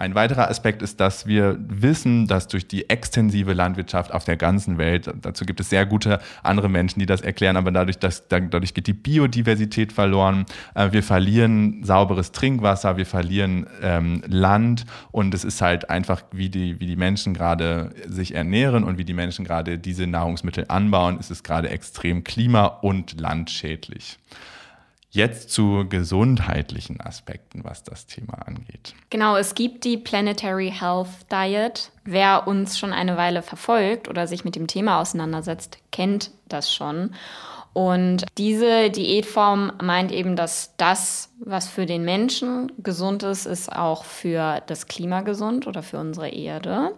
[0.00, 4.78] Ein weiterer Aspekt ist, dass wir wissen, dass durch die extensive Landwirtschaft auf der ganzen
[4.78, 8.72] Welt, dazu gibt es sehr gute andere Menschen, die das erklären, aber dadurch, dass, dadurch
[8.72, 10.46] geht die Biodiversität verloren.
[10.74, 16.48] Äh, wir verlieren sauberes Trinkwasser, wir verlieren ähm, Land und es ist halt einfach, wie
[16.48, 21.20] die, wie die Menschen gerade sich ernähren und wie die Menschen gerade diese Nahrungsmittel anbauen,
[21.20, 24.16] ist es gerade extrem klima- und landschädlich.
[25.12, 28.94] Jetzt zu gesundheitlichen Aspekten, was das Thema angeht.
[29.10, 31.90] Genau, es gibt die Planetary Health Diet.
[32.04, 37.12] Wer uns schon eine Weile verfolgt oder sich mit dem Thema auseinandersetzt, kennt das schon.
[37.72, 44.04] Und diese Diätform meint eben, dass das, was für den Menschen gesund ist, ist auch
[44.04, 46.92] für das Klima gesund oder für unsere Erde.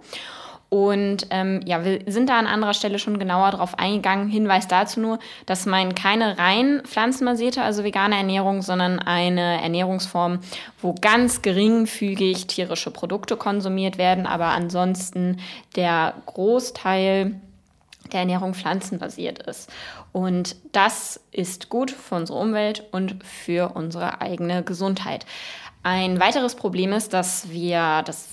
[0.72, 4.30] Und ähm, ja, wir sind da an anderer Stelle schon genauer drauf eingegangen.
[4.30, 10.38] Hinweis dazu nur, dass man keine rein pflanzenbasierte, also vegane Ernährung, sondern eine Ernährungsform,
[10.80, 15.40] wo ganz geringfügig tierische Produkte konsumiert werden, aber ansonsten
[15.76, 17.34] der Großteil
[18.10, 19.70] der Ernährung pflanzenbasiert ist.
[20.12, 25.26] Und das ist gut für unsere Umwelt und für unsere eigene Gesundheit.
[25.82, 28.30] Ein weiteres Problem ist, dass wir, das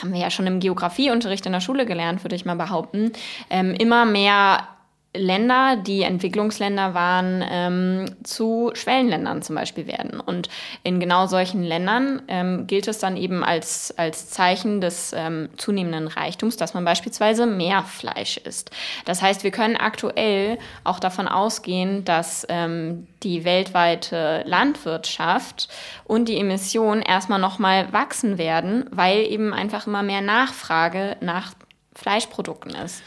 [0.00, 3.12] haben wir ja schon im Geografieunterricht in der Schule gelernt, würde ich mal behaupten,
[3.50, 4.68] ähm, immer mehr
[5.12, 10.20] Länder, die Entwicklungsländer waren, ähm, zu Schwellenländern zum Beispiel werden.
[10.20, 10.48] Und
[10.84, 16.06] in genau solchen Ländern ähm, gilt es dann eben als, als Zeichen des ähm, zunehmenden
[16.06, 18.70] Reichtums, dass man beispielsweise mehr Fleisch isst.
[19.04, 25.68] Das heißt, wir können aktuell auch davon ausgehen, dass ähm, die weltweite Landwirtschaft
[26.04, 31.52] und die Emissionen erstmal nochmal wachsen werden, weil eben einfach immer mehr Nachfrage nach
[31.96, 33.02] Fleischprodukten ist.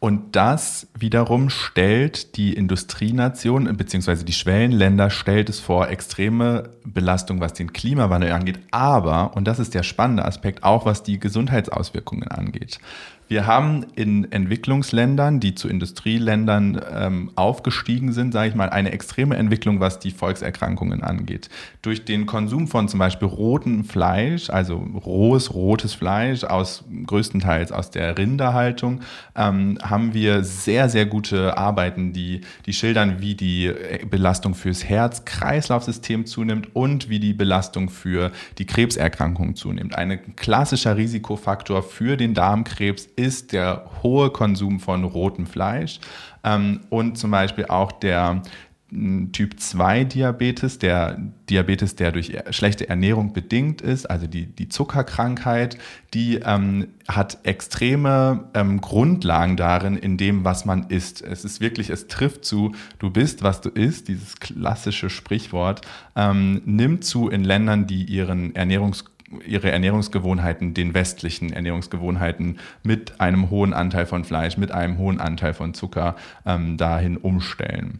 [0.00, 4.22] Und das wiederum stellt die Industrienation bzw.
[4.22, 9.74] die Schwellenländer stellt es vor extreme Belastung, was den Klimawandel angeht, aber, und das ist
[9.74, 12.78] der spannende Aspekt, auch was die Gesundheitsauswirkungen angeht.
[13.28, 19.36] Wir haben in Entwicklungsländern, die zu Industrieländern ähm, aufgestiegen sind, sage ich mal, eine extreme
[19.36, 21.50] Entwicklung, was die Volkserkrankungen angeht.
[21.82, 27.90] Durch den Konsum von zum Beispiel rotem Fleisch, also rohes, rotes Fleisch, aus größtenteils aus
[27.90, 29.00] der Rinderhaltung,
[29.36, 33.70] ähm, haben wir sehr, sehr gute Arbeiten, die, die schildern, wie die
[34.08, 39.96] Belastung fürs Herz-Kreislauf-System zunimmt und wie die Belastung für die Krebserkrankungen zunimmt.
[39.96, 46.00] Ein klassischer Risikofaktor für den Darmkrebs ist der hohe Konsum von rotem Fleisch
[46.44, 48.42] ähm, und zum Beispiel auch der
[49.32, 51.18] Typ 2 Diabetes, der
[51.50, 55.76] Diabetes, der durch schlechte Ernährung bedingt ist, also die, die Zuckerkrankheit,
[56.14, 61.20] die ähm, hat extreme ähm, Grundlagen darin, in dem, was man isst.
[61.20, 65.82] Es ist wirklich, es trifft zu, du bist, was du isst, dieses klassische Sprichwort,
[66.16, 69.04] ähm, nimmt zu in Ländern, die ihren Ernährungs
[69.46, 75.54] ihre Ernährungsgewohnheiten den westlichen Ernährungsgewohnheiten mit einem hohen Anteil von Fleisch, mit einem hohen Anteil
[75.54, 77.98] von Zucker ähm, dahin umstellen.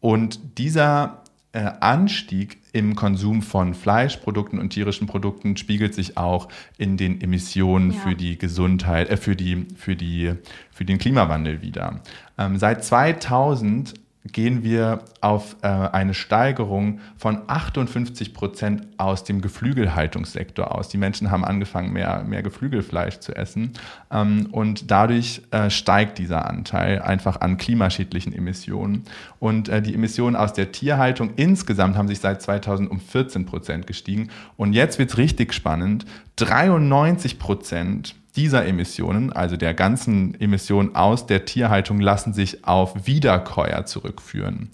[0.00, 6.96] Und dieser äh, Anstieg im Konsum von Fleischprodukten und tierischen Produkten spiegelt sich auch in
[6.96, 8.00] den Emissionen ja.
[8.00, 10.32] für die Gesundheit, äh, für, die, für, die,
[10.72, 12.00] für den Klimawandel wieder.
[12.36, 13.94] Ähm, seit 2000
[14.32, 20.88] gehen wir auf äh, eine Steigerung von 58 Prozent aus dem Geflügelhaltungssektor aus.
[20.88, 23.74] Die Menschen haben angefangen, mehr, mehr Geflügelfleisch zu essen
[24.10, 29.04] ähm, und dadurch äh, steigt dieser Anteil einfach an klimaschädlichen Emissionen.
[29.40, 33.86] Und äh, die Emissionen aus der Tierhaltung insgesamt haben sich seit 2000 um 14 Prozent
[33.86, 34.30] gestiegen.
[34.56, 36.06] Und jetzt wird es richtig spannend.
[36.36, 43.86] 93 Prozent dieser Emissionen, also der ganzen Emissionen aus der Tierhaltung, lassen sich auf Wiederkäuer
[43.86, 44.70] zurückführen.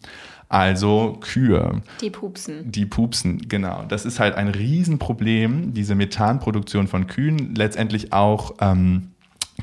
[0.48, 1.80] Also Kühe.
[2.00, 2.72] Die pupsen.
[2.72, 3.84] Die pupsen, genau.
[3.86, 9.12] Das ist halt ein Riesenproblem, diese Methanproduktion von Kühen, letztendlich auch ähm,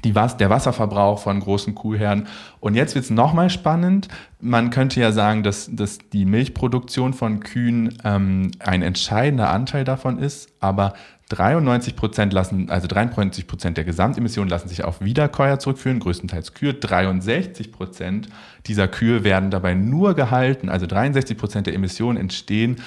[0.04, 2.28] die der Wasserverbrauch von großen Kuhherden.
[2.60, 4.08] Und jetzt wird es nochmal spannend.
[4.40, 10.20] Man könnte ja sagen, dass, dass die Milchproduktion von Kühen ähm, ein entscheidender Anteil davon
[10.20, 10.94] ist, aber
[11.30, 16.74] 93 Prozent lassen, also 93 Prozent der Gesamtemissionen lassen sich auf Wiederkäuer zurückführen, größtenteils Kühe.
[16.74, 18.30] 63 Prozent
[18.66, 22.78] dieser Kühe werden dabei nur gehalten, also 63 Prozent der Emissionen entstehen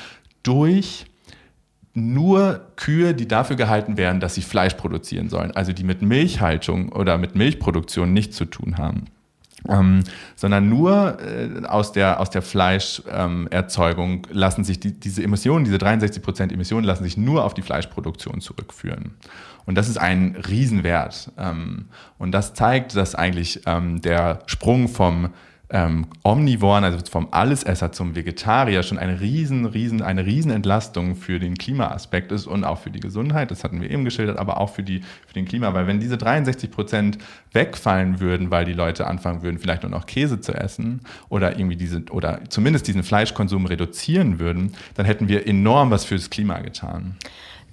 [0.42, 1.06] durch
[1.92, 6.90] nur Kühe, die dafür gehalten werden, dass sie Fleisch produzieren sollen, also die mit Milchhaltung
[6.90, 9.06] oder mit Milchproduktion nichts zu tun haben.
[9.70, 10.02] Ähm,
[10.34, 15.78] sondern nur äh, aus der, aus der Fleischerzeugung ähm, lassen sich die, diese Emissionen, diese
[15.78, 19.12] 63 Prozent Emissionen lassen sich nur auf die Fleischproduktion zurückführen.
[19.66, 21.30] Und das ist ein Riesenwert.
[21.38, 21.86] Ähm,
[22.18, 25.30] und das zeigt, dass eigentlich ähm, der Sprung vom
[25.72, 31.38] ähm, Omnivoren, also vom Allesesser zum Vegetarier, schon eine riesen, riesen, eine riesen Entlastung für
[31.38, 33.50] den Klimaaspekt ist und auch für die Gesundheit.
[33.50, 35.72] Das hatten wir eben geschildert, aber auch für, die, für den Klima.
[35.72, 37.18] Weil wenn diese 63 Prozent
[37.52, 41.76] wegfallen würden, weil die Leute anfangen würden, vielleicht nur noch Käse zu essen oder irgendwie
[41.76, 47.16] diese, oder zumindest diesen Fleischkonsum reduzieren würden, dann hätten wir enorm was fürs Klima getan.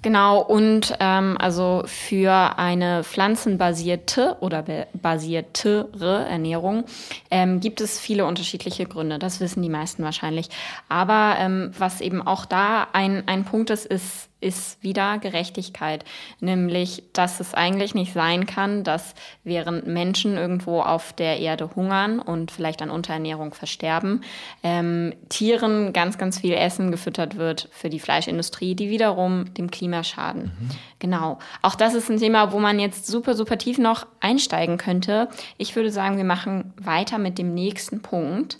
[0.00, 6.84] Genau, und ähm, also für eine pflanzenbasierte oder basiertere Ernährung
[7.32, 9.18] ähm, gibt es viele unterschiedliche Gründe.
[9.18, 10.50] Das wissen die meisten wahrscheinlich.
[10.88, 16.04] Aber ähm, was eben auch da ein, ein Punkt ist, ist ist wieder Gerechtigkeit,
[16.40, 22.20] nämlich dass es eigentlich nicht sein kann, dass während Menschen irgendwo auf der Erde hungern
[22.20, 24.22] und vielleicht an Unterernährung versterben,
[24.62, 30.04] ähm, Tieren ganz, ganz viel Essen gefüttert wird für die Fleischindustrie, die wiederum dem Klima
[30.04, 30.52] schaden.
[30.58, 30.68] Mhm.
[31.00, 31.38] Genau.
[31.62, 35.28] Auch das ist ein Thema, wo man jetzt super, super tief noch einsteigen könnte.
[35.56, 38.58] Ich würde sagen, wir machen weiter mit dem nächsten Punkt.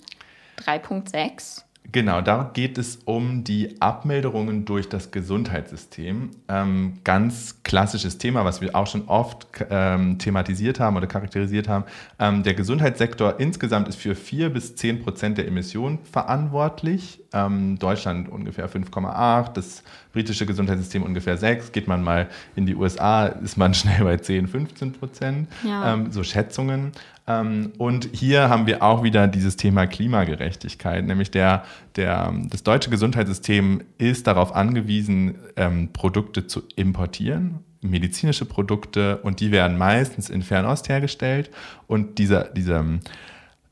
[0.58, 1.62] 3.6.
[1.90, 6.33] Genau, da geht es um die Abmilderungen durch das Gesundheitssystem.
[6.46, 11.85] Ähm, ganz klassisches Thema, was wir auch schon oft ähm, thematisiert haben oder charakterisiert haben.
[12.18, 17.20] Ähm, der Gesundheitssektor insgesamt ist für vier bis zehn Prozent der Emissionen verantwortlich.
[17.32, 21.72] Ähm, Deutschland ungefähr 5,8, das britische Gesundheitssystem ungefähr 6.
[21.72, 25.48] Geht man mal in die USA, ist man schnell bei 10, 15 Prozent.
[25.62, 25.94] Ja.
[25.94, 26.92] Ähm, so Schätzungen.
[27.26, 31.64] Ähm, und hier haben wir auch wieder dieses Thema Klimagerechtigkeit, nämlich der,
[31.96, 39.52] der, das deutsche Gesundheitssystem ist darauf angewiesen, ähm, Produkte zu importieren medizinische Produkte und die
[39.52, 41.50] werden meistens in Fernost hergestellt
[41.86, 42.84] und dieser, dieser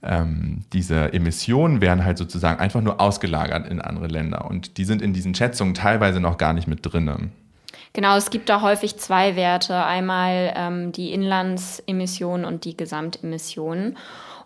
[0.03, 5.03] ähm, diese Emissionen werden halt sozusagen einfach nur ausgelagert in andere Länder und die sind
[5.03, 7.33] in diesen Schätzungen teilweise noch gar nicht mit drin.
[7.93, 9.83] Genau, es gibt da häufig zwei Werte.
[9.83, 13.97] Einmal ähm, die Inlandsemissionen und die Gesamtemissionen.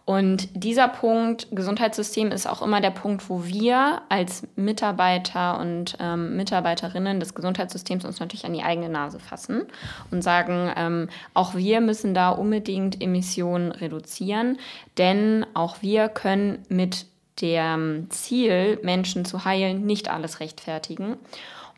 [0.05, 6.37] Und dieser Punkt Gesundheitssystem ist auch immer der Punkt, wo wir als Mitarbeiter und ähm,
[6.37, 9.63] Mitarbeiterinnen des Gesundheitssystems uns natürlich an die eigene Nase fassen
[10.11, 14.59] und sagen, ähm, auch wir müssen da unbedingt Emissionen reduzieren,
[14.99, 17.07] denn auch wir können mit
[17.41, 21.17] dem Ziel, Menschen zu heilen, nicht alles rechtfertigen.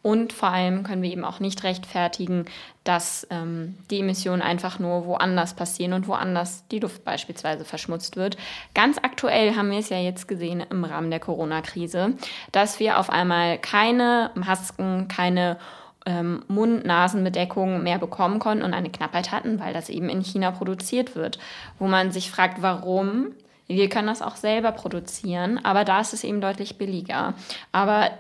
[0.03, 2.47] Und vor allem können wir eben auch nicht rechtfertigen,
[2.83, 8.37] dass ähm, die Emissionen einfach nur woanders passieren und woanders die Luft beispielsweise verschmutzt wird.
[8.75, 12.15] Ganz aktuell haben wir es ja jetzt gesehen im Rahmen der Corona-Krise,
[12.51, 15.57] dass wir auf einmal keine Masken, keine
[16.05, 21.15] ähm, Mund-Nasen-Bedeckung mehr bekommen konnten und eine Knappheit hatten, weil das eben in China produziert
[21.15, 21.39] wird.
[21.79, 23.29] Wo man sich fragt, warum?
[23.69, 27.35] Wir können das auch selber produzieren, aber da ist es eben deutlich billiger.
[27.71, 28.11] Aber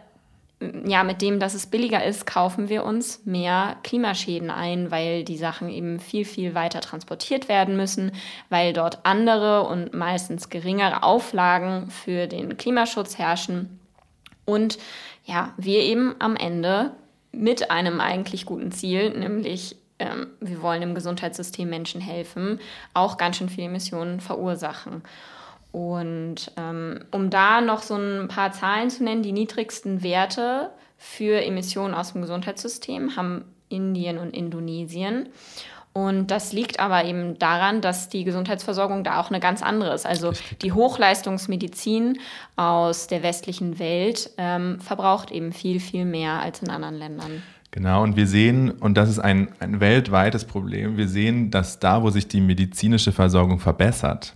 [0.86, 5.36] ja, mit dem, dass es billiger ist, kaufen wir uns mehr Klimaschäden ein, weil die
[5.36, 8.12] Sachen eben viel, viel weiter transportiert werden müssen,
[8.48, 13.80] weil dort andere und meistens geringere Auflagen für den Klimaschutz herrschen.
[14.44, 14.78] Und
[15.24, 16.92] ja, wir eben am Ende
[17.32, 22.60] mit einem eigentlich guten Ziel, nämlich ähm, wir wollen im Gesundheitssystem Menschen helfen,
[22.94, 25.02] auch ganz schön viele Emissionen verursachen.
[25.72, 31.42] Und ähm, um da noch so ein paar Zahlen zu nennen, die niedrigsten Werte für
[31.42, 35.30] Emissionen aus dem Gesundheitssystem haben Indien und Indonesien.
[35.94, 40.06] Und das liegt aber eben daran, dass die Gesundheitsversorgung da auch eine ganz andere ist.
[40.06, 40.32] Also
[40.62, 42.18] die Hochleistungsmedizin
[42.56, 47.42] aus der westlichen Welt ähm, verbraucht eben viel, viel mehr als in anderen Ländern.
[47.72, 52.02] Genau, und wir sehen, und das ist ein, ein weltweites Problem, wir sehen, dass da,
[52.02, 54.34] wo sich die medizinische Versorgung verbessert,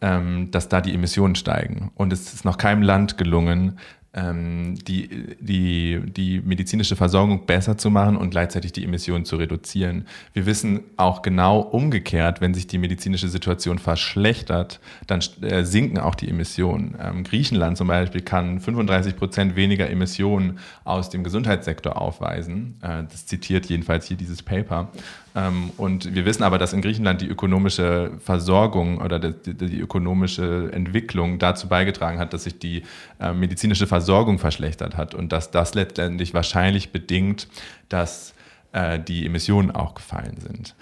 [0.00, 1.90] dass da die Emissionen steigen.
[1.94, 3.78] Und es ist noch keinem Land gelungen,
[4.14, 10.06] ähm, die, die, die medizinische Versorgung besser zu machen und gleichzeitig die Emissionen zu reduzieren.
[10.32, 16.14] Wir wissen auch genau umgekehrt, wenn sich die medizinische Situation verschlechtert, dann äh, sinken auch
[16.14, 16.96] die Emissionen.
[17.00, 22.78] Ähm, Griechenland zum Beispiel kann 35 Prozent weniger Emissionen aus dem Gesundheitssektor aufweisen.
[22.82, 24.90] Äh, das zitiert jedenfalls hier dieses Paper.
[25.34, 31.38] Ähm, und wir wissen aber, dass in Griechenland die ökonomische Versorgung oder die, ökonomische Entwicklung
[31.38, 32.82] dazu beigetragen hat, dass sich die
[33.20, 37.48] äh, medizinische Versorgung verschlechtert hat und dass das letztendlich wahrscheinlich bedingt,
[37.88, 38.34] dass
[38.72, 40.74] äh, die Emissionen auch gefallen sind.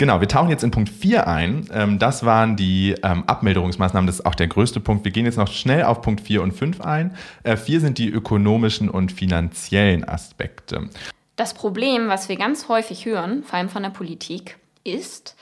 [0.00, 1.68] Genau, wir tauchen jetzt in Punkt 4 ein.
[1.74, 4.06] Ähm, das waren die ähm, Abmilderungsmaßnahmen.
[4.06, 5.04] Das ist auch der größte Punkt.
[5.04, 7.14] Wir gehen jetzt noch schnell auf Punkt 4 und 5 ein.
[7.42, 10.88] Äh, 4 sind die ökonomischen und finanziellen Aspekte.
[11.40, 15.36] Das Problem, was wir ganz häufig hören, vor allem von der Politik, ist,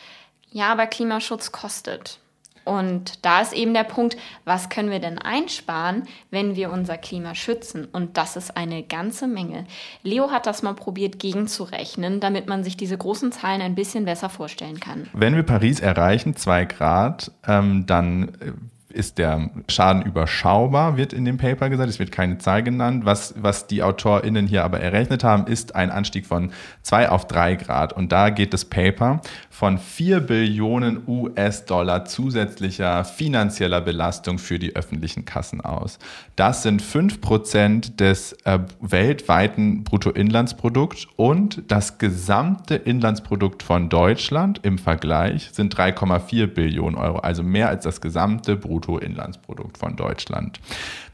[0.52, 2.20] ja, aber Klimaschutz kostet.
[2.62, 7.34] Und da ist eben der Punkt, was können wir denn einsparen, wenn wir unser Klima
[7.34, 7.84] schützen?
[7.90, 9.66] Und das ist eine ganze Menge.
[10.04, 14.28] Leo hat das mal probiert gegenzurechnen, damit man sich diese großen Zahlen ein bisschen besser
[14.28, 15.08] vorstellen kann.
[15.14, 18.52] Wenn wir Paris erreichen, zwei Grad, ähm, dann äh,
[18.90, 21.90] ist der Schaden überschaubar, wird in dem Paper gesagt.
[21.90, 23.04] Es wird keine Zahl genannt.
[23.04, 27.54] Was, was die AutorInnen hier aber errechnet haben, ist ein Anstieg von zwei auf drei
[27.54, 27.92] Grad.
[27.92, 29.20] Und da geht das Paper
[29.50, 35.98] von vier Billionen US-Dollar zusätzlicher finanzieller Belastung für die öffentlichen Kassen aus.
[36.36, 44.78] Das sind fünf Prozent des äh, weltweiten Bruttoinlandsprodukts und das gesamte Inlandsprodukt von Deutschland im
[44.78, 50.60] Vergleich sind 3,4 Billionen Euro, also mehr als das gesamte Bruttoinlandsprodukt Bruttoinlandsprodukt von Deutschland.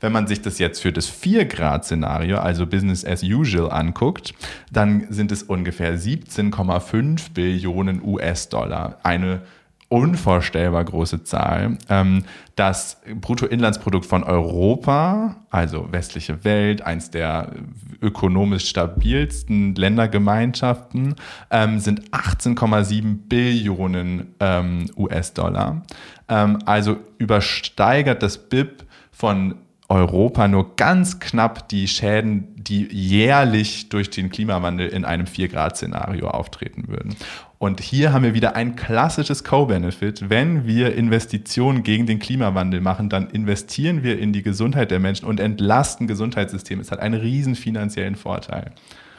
[0.01, 4.35] Wenn man sich das jetzt für das 4-Grad-Szenario, also Business as usual, anguckt,
[4.71, 8.99] dann sind es ungefähr 17,5 Billionen US-Dollar.
[9.03, 9.43] Eine
[9.89, 11.79] unvorstellbar große Zahl.
[11.89, 12.25] Ähm,
[12.57, 17.53] das Bruttoinlandsprodukt von Europa, also westliche Welt, eins der
[18.01, 21.15] ökonomisch stabilsten Ländergemeinschaften,
[21.51, 25.83] ähm, sind 18,7 Billionen ähm, US-Dollar.
[26.27, 29.57] Also übersteigert das BIP von
[29.89, 36.89] Europa nur ganz knapp die Schäden, die jährlich durch den Klimawandel in einem 4-Grad-Szenario auftreten
[36.89, 37.15] würden.
[37.59, 40.31] Und hier haben wir wieder ein klassisches Co-Benefit.
[40.31, 45.27] Wenn wir Investitionen gegen den Klimawandel machen, dann investieren wir in die Gesundheit der Menschen
[45.27, 46.81] und entlasten Gesundheitssysteme.
[46.81, 48.73] Es hat einen riesen finanziellen Vorteil.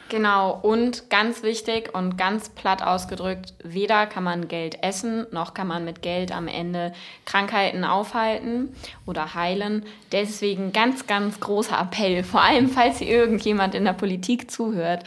[0.08, 5.66] Genau, und ganz wichtig und ganz platt ausgedrückt, weder kann man Geld essen, noch kann
[5.66, 6.92] man mit Geld am Ende
[7.24, 8.68] Krankheiten aufhalten
[9.04, 9.84] oder heilen.
[10.12, 15.02] Deswegen ganz, ganz großer Appell, vor allem falls irgendjemand in der Politik zuhört,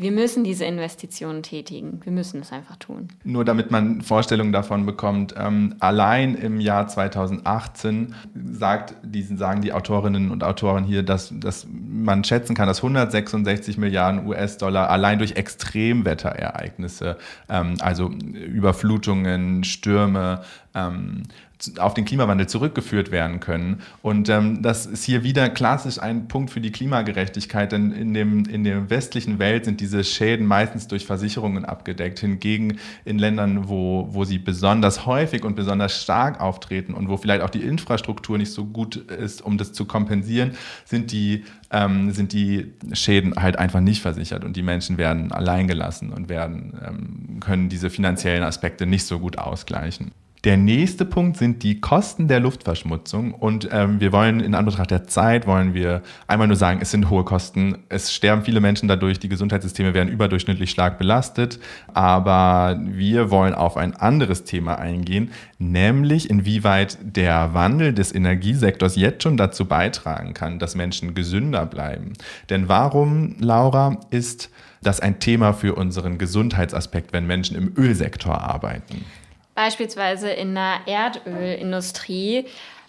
[0.00, 2.00] wir müssen diese Investitionen tätigen.
[2.02, 3.08] Wir müssen es einfach tun.
[3.22, 9.74] Nur damit man Vorstellungen davon bekommt, ähm, allein im Jahr 2018 sagt, diesen, sagen die
[9.74, 15.32] Autorinnen und Autoren hier, dass, dass man schätzen kann, dass 166 Milliarden US-Dollar allein durch
[15.32, 17.18] Extremwetterereignisse,
[17.50, 20.40] ähm, also Überflutungen, Stürme,
[20.74, 21.24] ähm,
[21.78, 23.82] auf den Klimawandel zurückgeführt werden können.
[24.02, 28.44] Und ähm, das ist hier wieder klassisch ein Punkt für die Klimagerechtigkeit, denn in, dem,
[28.46, 32.20] in der westlichen Welt sind diese Schäden meistens durch Versicherungen abgedeckt.
[32.20, 37.42] Hingegen in Ländern, wo, wo sie besonders häufig und besonders stark auftreten und wo vielleicht
[37.42, 40.52] auch die Infrastruktur nicht so gut ist, um das zu kompensieren,
[40.84, 46.12] sind die, ähm, sind die Schäden halt einfach nicht versichert und die Menschen werden alleingelassen
[46.12, 50.12] und werden, ähm, können diese finanziellen Aspekte nicht so gut ausgleichen.
[50.44, 53.34] Der nächste Punkt sind die Kosten der Luftverschmutzung.
[53.34, 57.10] Und ähm, wir wollen in Anbetracht der Zeit, wollen wir einmal nur sagen, es sind
[57.10, 57.76] hohe Kosten.
[57.90, 61.60] Es sterben viele Menschen dadurch, die Gesundheitssysteme werden überdurchschnittlich stark belastet.
[61.92, 69.22] Aber wir wollen auf ein anderes Thema eingehen, nämlich inwieweit der Wandel des Energiesektors jetzt
[69.22, 72.14] schon dazu beitragen kann, dass Menschen gesünder bleiben.
[72.48, 74.48] Denn warum, Laura, ist
[74.82, 79.04] das ein Thema für unseren Gesundheitsaspekt, wenn Menschen im Ölsektor arbeiten?
[79.60, 82.46] Beispielsweise in der Erdölindustrie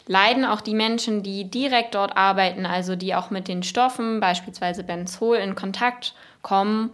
[0.08, 4.86] leiden auch die Menschen, die direkt dort arbeiten, also die auch mit den Stoffen, beispielsweise
[4.86, 6.92] Benzol, in Kontakt kommen,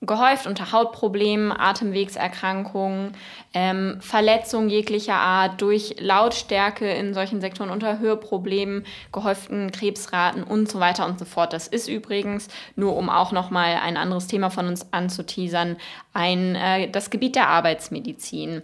[0.00, 3.14] gehäuft unter Hautproblemen, Atemwegserkrankungen,
[3.54, 10.80] ähm, Verletzungen jeglicher Art durch Lautstärke in solchen Sektoren, unter Hörproblemen, gehäuften Krebsraten und so
[10.80, 11.52] weiter und so fort.
[11.52, 15.76] Das ist übrigens, nur um auch nochmal ein anderes Thema von uns anzuteasern,
[16.12, 18.62] ein, äh, das Gebiet der Arbeitsmedizin.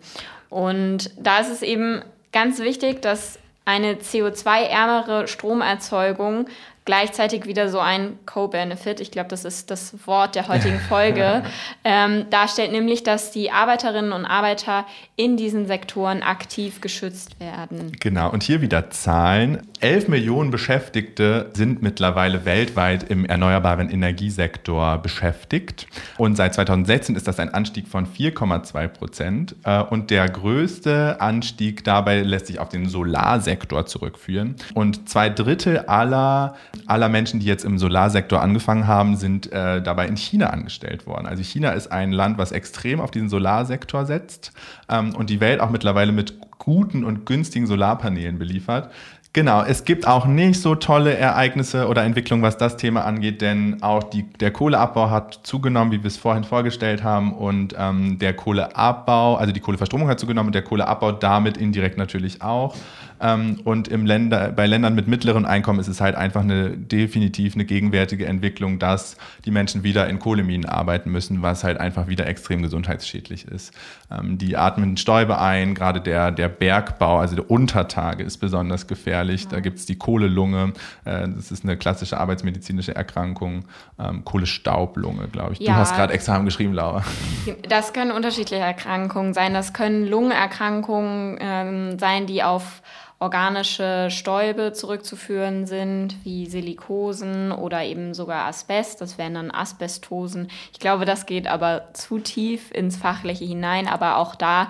[0.50, 6.46] Und da ist es eben ganz wichtig, dass eine CO2-ärmere Stromerzeugung
[6.88, 11.42] gleichzeitig wieder so ein Co-Benefit, ich glaube, das ist das Wort der heutigen Folge,
[11.84, 17.92] ähm, darstellt, nämlich, dass die Arbeiterinnen und Arbeiter in diesen Sektoren aktiv geschützt werden.
[18.00, 19.66] Genau, und hier wieder Zahlen.
[19.80, 25.86] 11 Millionen Beschäftigte sind mittlerweile weltweit im erneuerbaren Energiesektor beschäftigt.
[26.16, 29.56] Und seit 2016 ist das ein Anstieg von 4,2 Prozent.
[29.64, 34.56] Äh, und der größte Anstieg dabei lässt sich auf den Solarsektor zurückführen.
[34.72, 40.06] Und zwei Drittel aller aller Menschen, die jetzt im Solarsektor angefangen haben, sind äh, dabei
[40.06, 41.26] in China angestellt worden.
[41.26, 44.52] Also China ist ein Land, was extrem auf diesen Solarsektor setzt
[44.88, 48.90] ähm, und die Welt auch mittlerweile mit guten und günstigen Solarpanelen beliefert.
[49.34, 53.82] Genau, es gibt auch nicht so tolle Ereignisse oder Entwicklungen, was das Thema angeht, denn
[53.82, 58.34] auch die, der Kohleabbau hat zugenommen, wie wir es vorhin vorgestellt haben, und ähm, der
[58.34, 62.74] Kohleabbau, also die Kohleverstromung hat zugenommen und der Kohleabbau damit indirekt natürlich auch.
[63.20, 67.54] Ähm, und im Länder, bei Ländern mit mittleren Einkommen ist es halt einfach eine definitiv
[67.54, 72.26] eine gegenwärtige Entwicklung, dass die Menschen wieder in Kohleminen arbeiten müssen, was halt einfach wieder
[72.26, 73.72] extrem gesundheitsschädlich ist.
[74.10, 79.44] Ähm, die atmen Stäube ein, gerade der, der Bergbau, also der Untertage ist besonders gefährlich.
[79.44, 79.50] Ja.
[79.50, 80.72] Da gibt es die Kohlelunge,
[81.04, 83.64] äh, das ist eine klassische arbeitsmedizinische Erkrankung,
[83.98, 85.60] ähm, Kohlestaublunge, glaube ich.
[85.60, 85.74] Ja.
[85.74, 87.04] Du hast gerade Examen geschrieben, Laura.
[87.68, 89.54] Das können unterschiedliche Erkrankungen sein.
[89.54, 92.82] Das können Lungenerkrankungen ähm, sein, die auf
[93.20, 99.00] organische Stäube zurückzuführen sind, wie Silikosen oder eben sogar Asbest.
[99.00, 100.48] Das wären dann Asbestosen.
[100.72, 103.88] Ich glaube, das geht aber zu tief ins Fachliche hinein.
[103.88, 104.68] Aber auch da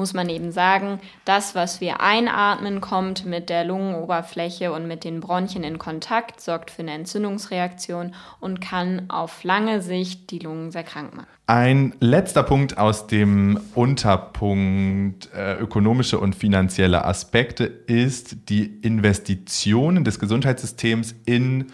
[0.00, 5.20] muss man eben sagen, das, was wir einatmen, kommt mit der Lungenoberfläche und mit den
[5.20, 10.84] Bronchien in Kontakt, sorgt für eine Entzündungsreaktion und kann auf lange Sicht die Lungen sehr
[10.84, 11.26] krank machen.
[11.46, 20.18] Ein letzter Punkt aus dem Unterpunkt äh, ökonomische und finanzielle Aspekte ist die Investitionen des
[20.18, 21.66] Gesundheitssystems in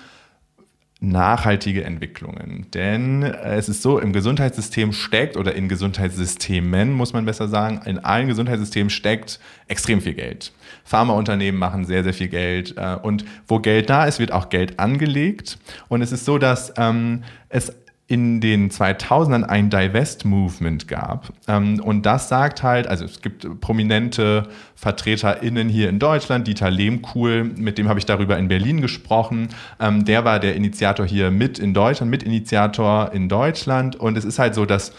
[1.01, 2.67] nachhaltige Entwicklungen.
[2.73, 7.99] Denn es ist so, im Gesundheitssystem steckt oder in Gesundheitssystemen, muss man besser sagen, in
[7.99, 9.39] allen Gesundheitssystemen steckt
[9.69, 10.53] extrem viel Geld.
[10.85, 14.79] Pharmaunternehmen machen sehr, sehr viel Geld äh, und wo Geld da ist, wird auch Geld
[14.79, 15.59] angelegt.
[15.89, 17.73] Und es ist so, dass ähm, es
[18.09, 21.33] in den 2000ern ein Divest-Movement gab.
[21.49, 27.43] Ähm, und das sagt halt, also es gibt prominente VertreterInnen hier in Deutschland, Dieter Lehmkuhl,
[27.45, 29.49] mit dem habe ich darüber in Berlin gesprochen.
[29.81, 33.97] Ähm, der war der Initiator hier mit in Deutschland, Mitinitiator in Deutschland.
[33.97, 34.93] Und es ist halt so, dass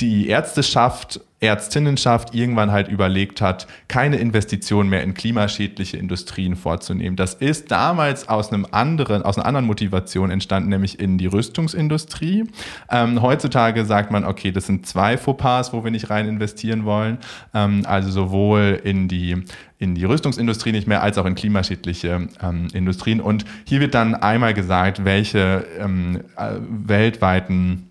[0.00, 7.16] die Ärzteschaft, Ärztinnenschaft irgendwann halt überlegt hat, keine Investitionen mehr in klimaschädliche Industrien vorzunehmen.
[7.16, 12.44] Das ist damals aus einem anderen, aus einer anderen Motivation entstanden, nämlich in die Rüstungsindustrie.
[12.90, 17.18] Ähm, heutzutage sagt man, okay, das sind zwei Fauxpas, wo wir nicht rein investieren wollen.
[17.52, 19.44] Ähm, also sowohl in die
[19.80, 23.20] in die Rüstungsindustrie nicht mehr, als auch in klimaschädliche ähm, Industrien.
[23.20, 27.87] Und hier wird dann einmal gesagt, welche ähm, äh, weltweiten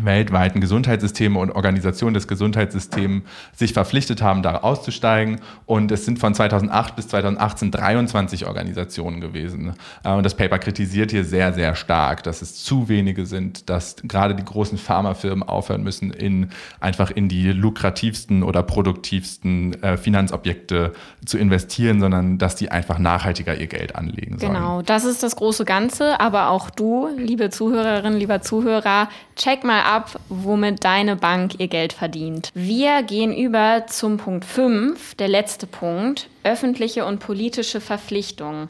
[0.00, 3.22] weltweiten Gesundheitssysteme und Organisationen des Gesundheitssystems
[3.54, 5.40] sich verpflichtet haben, da auszusteigen.
[5.64, 9.74] Und es sind von 2008 bis 2018 23 Organisationen gewesen.
[10.04, 13.96] Äh, und das Paper kritisiert hier sehr, sehr stark, dass es zu wenige sind, dass
[14.02, 20.92] gerade die großen Pharmafirmen aufhören müssen, in, einfach in die lukrativsten oder produktivsten äh, Finanzobjekte
[21.24, 24.52] zu investieren, sondern dass die einfach nachhaltiger ihr Geld anlegen sollen.
[24.52, 26.20] Genau, das ist das große Ganze.
[26.20, 31.92] Aber auch du, liebe Zuhörerin, lieber Zuhörer, check mal ab, womit deine Bank ihr Geld
[31.92, 32.50] verdient.
[32.54, 38.68] Wir gehen über zum Punkt 5, der letzte Punkt, öffentliche und politische Verpflichtungen.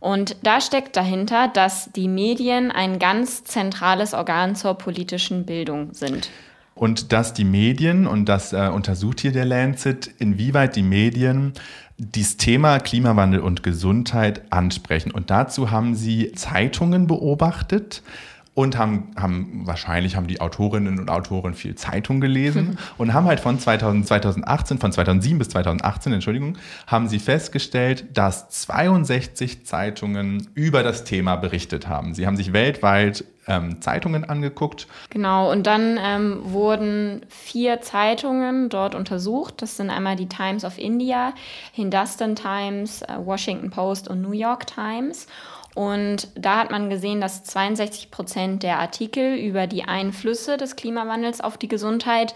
[0.00, 6.30] Und da steckt dahinter, dass die Medien ein ganz zentrales Organ zur politischen Bildung sind.
[6.74, 11.52] Und dass die Medien, und das äh, untersucht hier der Lancet, inwieweit die Medien
[11.98, 15.10] dieses Thema Klimawandel und Gesundheit ansprechen.
[15.10, 18.02] Und dazu haben sie Zeitungen beobachtet,
[18.54, 22.78] und haben, haben wahrscheinlich haben die Autorinnen und Autoren viel Zeitung gelesen mhm.
[22.98, 28.48] und haben halt von 2000, 2018, von 2007 bis 2018, Entschuldigung, haben sie festgestellt, dass
[28.50, 32.14] 62 Zeitungen über das Thema berichtet haben.
[32.14, 34.86] Sie haben sich weltweit ähm, Zeitungen angeguckt.
[35.10, 39.62] Genau, und dann ähm, wurden vier Zeitungen dort untersucht.
[39.62, 41.34] Das sind einmal die Times of India,
[41.72, 45.26] Hindustan Times, äh, Washington Post und New York Times.
[45.74, 51.40] Und da hat man gesehen, dass 62 Prozent der Artikel über die Einflüsse des Klimawandels
[51.40, 52.34] auf die Gesundheit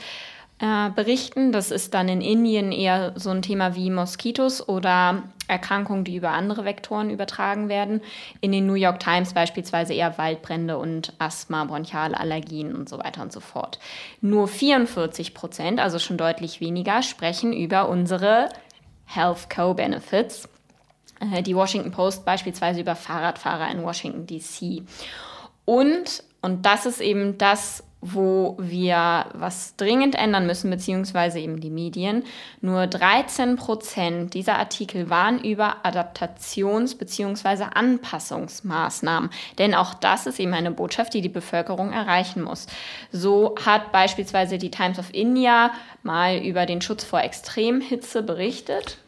[0.61, 1.51] äh, berichten.
[1.51, 6.30] Das ist dann in Indien eher so ein Thema wie Moskitos oder Erkrankungen, die über
[6.30, 8.01] andere Vektoren übertragen werden.
[8.41, 13.22] In den New York Times beispielsweise eher Waldbrände und Asthma, bronchiale Allergien und so weiter
[13.22, 13.80] und so fort.
[14.20, 18.49] Nur 44 Prozent, also schon deutlich weniger, sprechen über unsere
[19.07, 20.49] Health Co-Benefits.
[21.21, 24.83] Äh, die Washington Post beispielsweise über Fahrradfahrer in Washington, DC.
[25.65, 31.71] Und, und das ist eben das, wo wir was dringend ändern müssen, beziehungsweise eben die
[31.71, 32.23] Medien.
[32.61, 39.31] Nur 13 Prozent dieser Artikel waren über Adaptations- beziehungsweise Anpassungsmaßnahmen.
[39.57, 42.67] Denn auch das ist eben eine Botschaft, die die Bevölkerung erreichen muss.
[43.11, 45.71] So hat beispielsweise die Times of India
[46.03, 48.99] mal über den Schutz vor Extremhitze berichtet.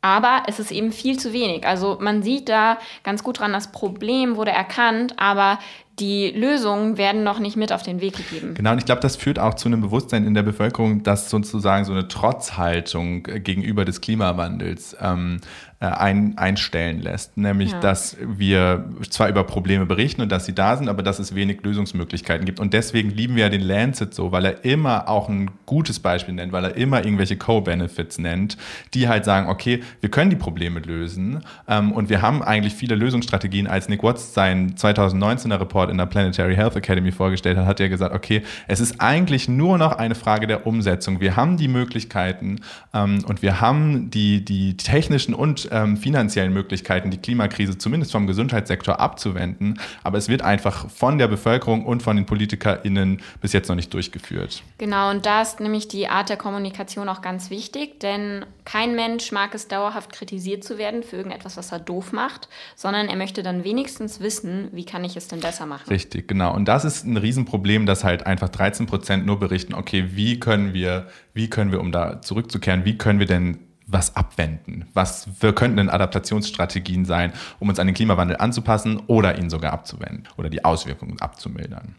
[0.00, 1.66] Aber es ist eben viel zu wenig.
[1.66, 5.58] Also man sieht da ganz gut dran, das Problem wurde erkannt, aber
[5.98, 8.54] die Lösungen werden noch nicht mit auf den Weg gegeben.
[8.54, 11.84] Genau, und ich glaube, das führt auch zu einem Bewusstsein in der Bevölkerung, dass sozusagen
[11.84, 17.36] so eine Trotzhaltung gegenüber des Klimawandels ähm, äh, ein, einstellen lässt.
[17.36, 17.80] Nämlich, ja.
[17.80, 21.62] dass wir zwar über Probleme berichten und dass sie da sind, aber dass es wenig
[21.62, 22.60] Lösungsmöglichkeiten gibt.
[22.60, 26.34] Und deswegen lieben wir ja den Lancet so, weil er immer auch ein gutes Beispiel
[26.34, 28.56] nennt, weil er immer irgendwelche Co-Benefits nennt,
[28.94, 32.94] die halt sagen, okay, wir können die Probleme lösen ähm, und wir haben eigentlich viele
[32.94, 33.66] Lösungsstrategien.
[33.66, 37.80] Als Nick Watts seinen 2019er Report Report in der Planetary Health Academy vorgestellt hat, hat
[37.80, 41.20] er gesagt, okay, es ist eigentlich nur noch eine Frage der Umsetzung.
[41.20, 42.60] Wir haben die Möglichkeiten
[42.94, 48.26] ähm, und wir haben die, die technischen und ähm, finanziellen Möglichkeiten, die Klimakrise zumindest vom
[48.26, 49.80] Gesundheitssektor abzuwenden.
[50.04, 53.92] Aber es wird einfach von der Bevölkerung und von den PolitikerInnen bis jetzt noch nicht
[53.94, 54.62] durchgeführt.
[54.78, 59.32] Genau, und da ist nämlich die Art der Kommunikation auch ganz wichtig, denn kein Mensch
[59.32, 63.42] mag es dauerhaft kritisiert zu werden für irgendetwas, was er doof macht, sondern er möchte
[63.42, 65.88] dann wenigstens wissen, wie kann ich es denn besser machen.
[65.88, 66.54] Richtig, genau.
[66.54, 70.74] Und das ist ein Riesenproblem, dass halt einfach 13 Prozent nur berichten, okay, wie können
[70.74, 74.86] wir, wie können wir, um da zurückzukehren, wie können wir denn was abwenden?
[74.94, 79.72] Was wir könnten denn Adaptationsstrategien sein, um uns an den Klimawandel anzupassen oder ihn sogar
[79.72, 81.96] abzuwenden oder die Auswirkungen abzumildern?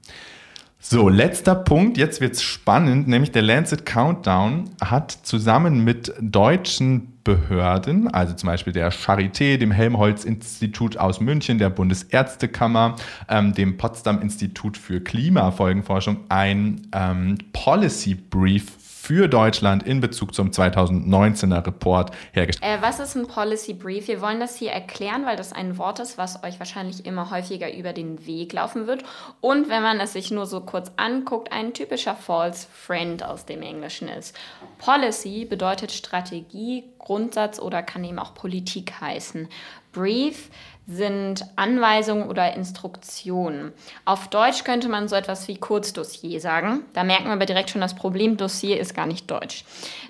[0.81, 8.07] So, letzter Punkt, jetzt wird's spannend, nämlich der Lancet Countdown hat zusammen mit deutschen Behörden,
[8.07, 12.95] also zum Beispiel der Charité, dem Helmholtz-Institut aus München, der Bundesärztekammer,
[13.27, 18.71] ähm, dem Potsdam-Institut für Klimafolgenforschung, ein ähm, Policy Brief
[19.09, 22.77] für Deutschland in Bezug zum 2019er Report hergestellt.
[22.77, 24.07] Äh, was ist ein Policy Brief?
[24.07, 27.73] Wir wollen das hier erklären, weil das ein Wort ist, was euch wahrscheinlich immer häufiger
[27.73, 29.03] über den Weg laufen wird.
[29.41, 33.63] Und wenn man es sich nur so kurz anguckt, ein typischer False Friend aus dem
[33.63, 34.37] Englischen ist.
[34.77, 39.47] Policy bedeutet Strategie, Grundsatz oder kann eben auch Politik heißen.
[39.91, 40.51] Brief
[40.91, 43.73] sind Anweisungen oder Instruktionen.
[44.05, 46.81] Auf Deutsch könnte man so etwas wie Kurzdossier sagen.
[46.93, 49.65] Da merken wir aber direkt schon das Problem, Dossier ist gar nicht deutsch.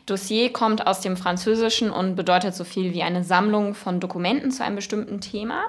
[0.06, 4.64] Dossier kommt aus dem Französischen und bedeutet so viel wie eine Sammlung von Dokumenten zu
[4.64, 5.66] einem bestimmten Thema,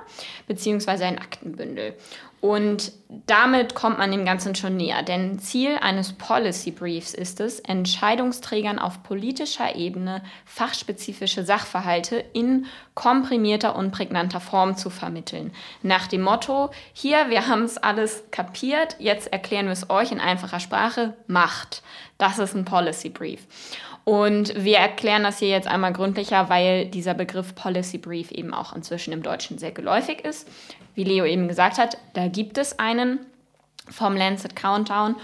[0.46, 1.94] beziehungsweise ein Aktenbündel.
[2.40, 2.92] Und
[3.26, 8.78] damit kommt man dem Ganzen schon näher, denn Ziel eines Policy Briefs ist es, Entscheidungsträgern
[8.78, 15.52] auf politischer Ebene fachspezifische Sachverhalte in komprimierter und prägnanter Form zu vermitteln.
[15.82, 20.20] Nach dem Motto, hier, wir haben es alles kapiert, jetzt erklären wir es euch in
[20.20, 21.82] einfacher Sprache, macht.
[22.16, 23.46] Das ist ein Policy Brief.
[24.04, 28.74] Und wir erklären das hier jetzt einmal gründlicher, weil dieser Begriff Policy Brief eben auch
[28.74, 30.48] inzwischen im Deutschen sehr geläufig ist.
[31.00, 33.20] Wie Leo eben gesagt hat, da gibt es einen
[33.88, 35.16] vom Lancet Countdown.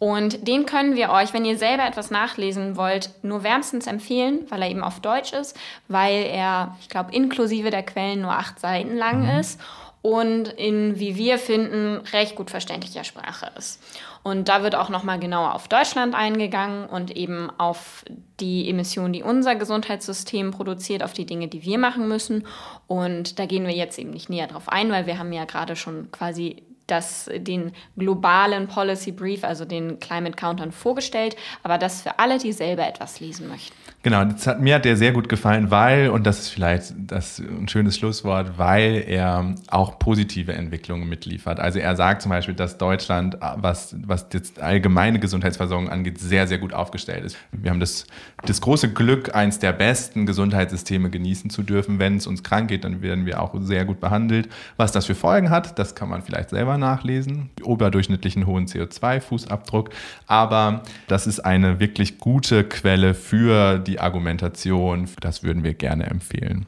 [0.00, 4.62] Und den können wir euch, wenn ihr selber etwas nachlesen wollt, nur wärmstens empfehlen, weil
[4.62, 5.56] er eben auf Deutsch ist,
[5.86, 9.38] weil er, ich glaube, inklusive der Quellen nur acht Seiten lang mhm.
[9.38, 9.60] ist
[10.02, 13.82] und in, wie wir finden, recht gut verständlicher Sprache ist.
[14.22, 18.04] Und da wird auch nochmal genauer auf Deutschland eingegangen und eben auf
[18.38, 22.46] die Emissionen, die unser Gesundheitssystem produziert, auf die Dinge, die wir machen müssen.
[22.86, 25.76] Und da gehen wir jetzt eben nicht näher drauf ein, weil wir haben ja gerade
[25.76, 32.18] schon quasi das, den globalen Policy Brief, also den Climate Countdown vorgestellt, aber das für
[32.18, 33.74] alle, die selber etwas lesen möchten.
[34.02, 37.38] Genau, das hat, mir hat der sehr gut gefallen, weil, und das ist vielleicht das
[37.38, 41.60] ein schönes Schlusswort, weil er auch positive Entwicklungen mitliefert.
[41.60, 46.56] Also er sagt zum Beispiel, dass Deutschland, was, was jetzt allgemeine Gesundheitsversorgung angeht, sehr, sehr
[46.56, 47.36] gut aufgestellt ist.
[47.52, 48.06] Wir haben das,
[48.46, 51.98] das große Glück, eins der besten Gesundheitssysteme genießen zu dürfen.
[51.98, 54.48] Wenn es uns krank geht, dann werden wir auch sehr gut behandelt.
[54.78, 57.50] Was das für Folgen hat, das kann man vielleicht selber nachlesen.
[57.64, 59.90] Überdurchschnittlichen hohen CO2-Fußabdruck.
[60.26, 65.08] Aber das ist eine wirklich gute Quelle für die die Argumentation.
[65.20, 66.66] Das würden wir gerne empfehlen.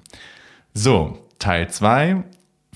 [0.75, 2.25] So, Teil 2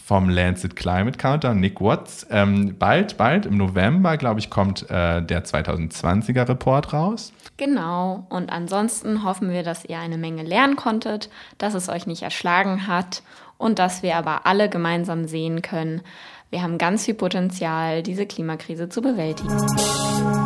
[0.02, 2.26] vom Lancet Climate Counter, Nick Watts.
[2.30, 7.32] Ähm, bald, bald, im November, glaube ich, kommt äh, der 2020er Report raus.
[7.56, 8.24] Genau.
[8.28, 11.28] Und ansonsten hoffen wir, dass ihr eine Menge lernen konntet,
[11.58, 13.22] dass es euch nicht erschlagen hat
[13.58, 16.02] und dass wir aber alle gemeinsam sehen können,
[16.50, 20.45] wir haben ganz viel Potenzial, diese Klimakrise zu bewältigen.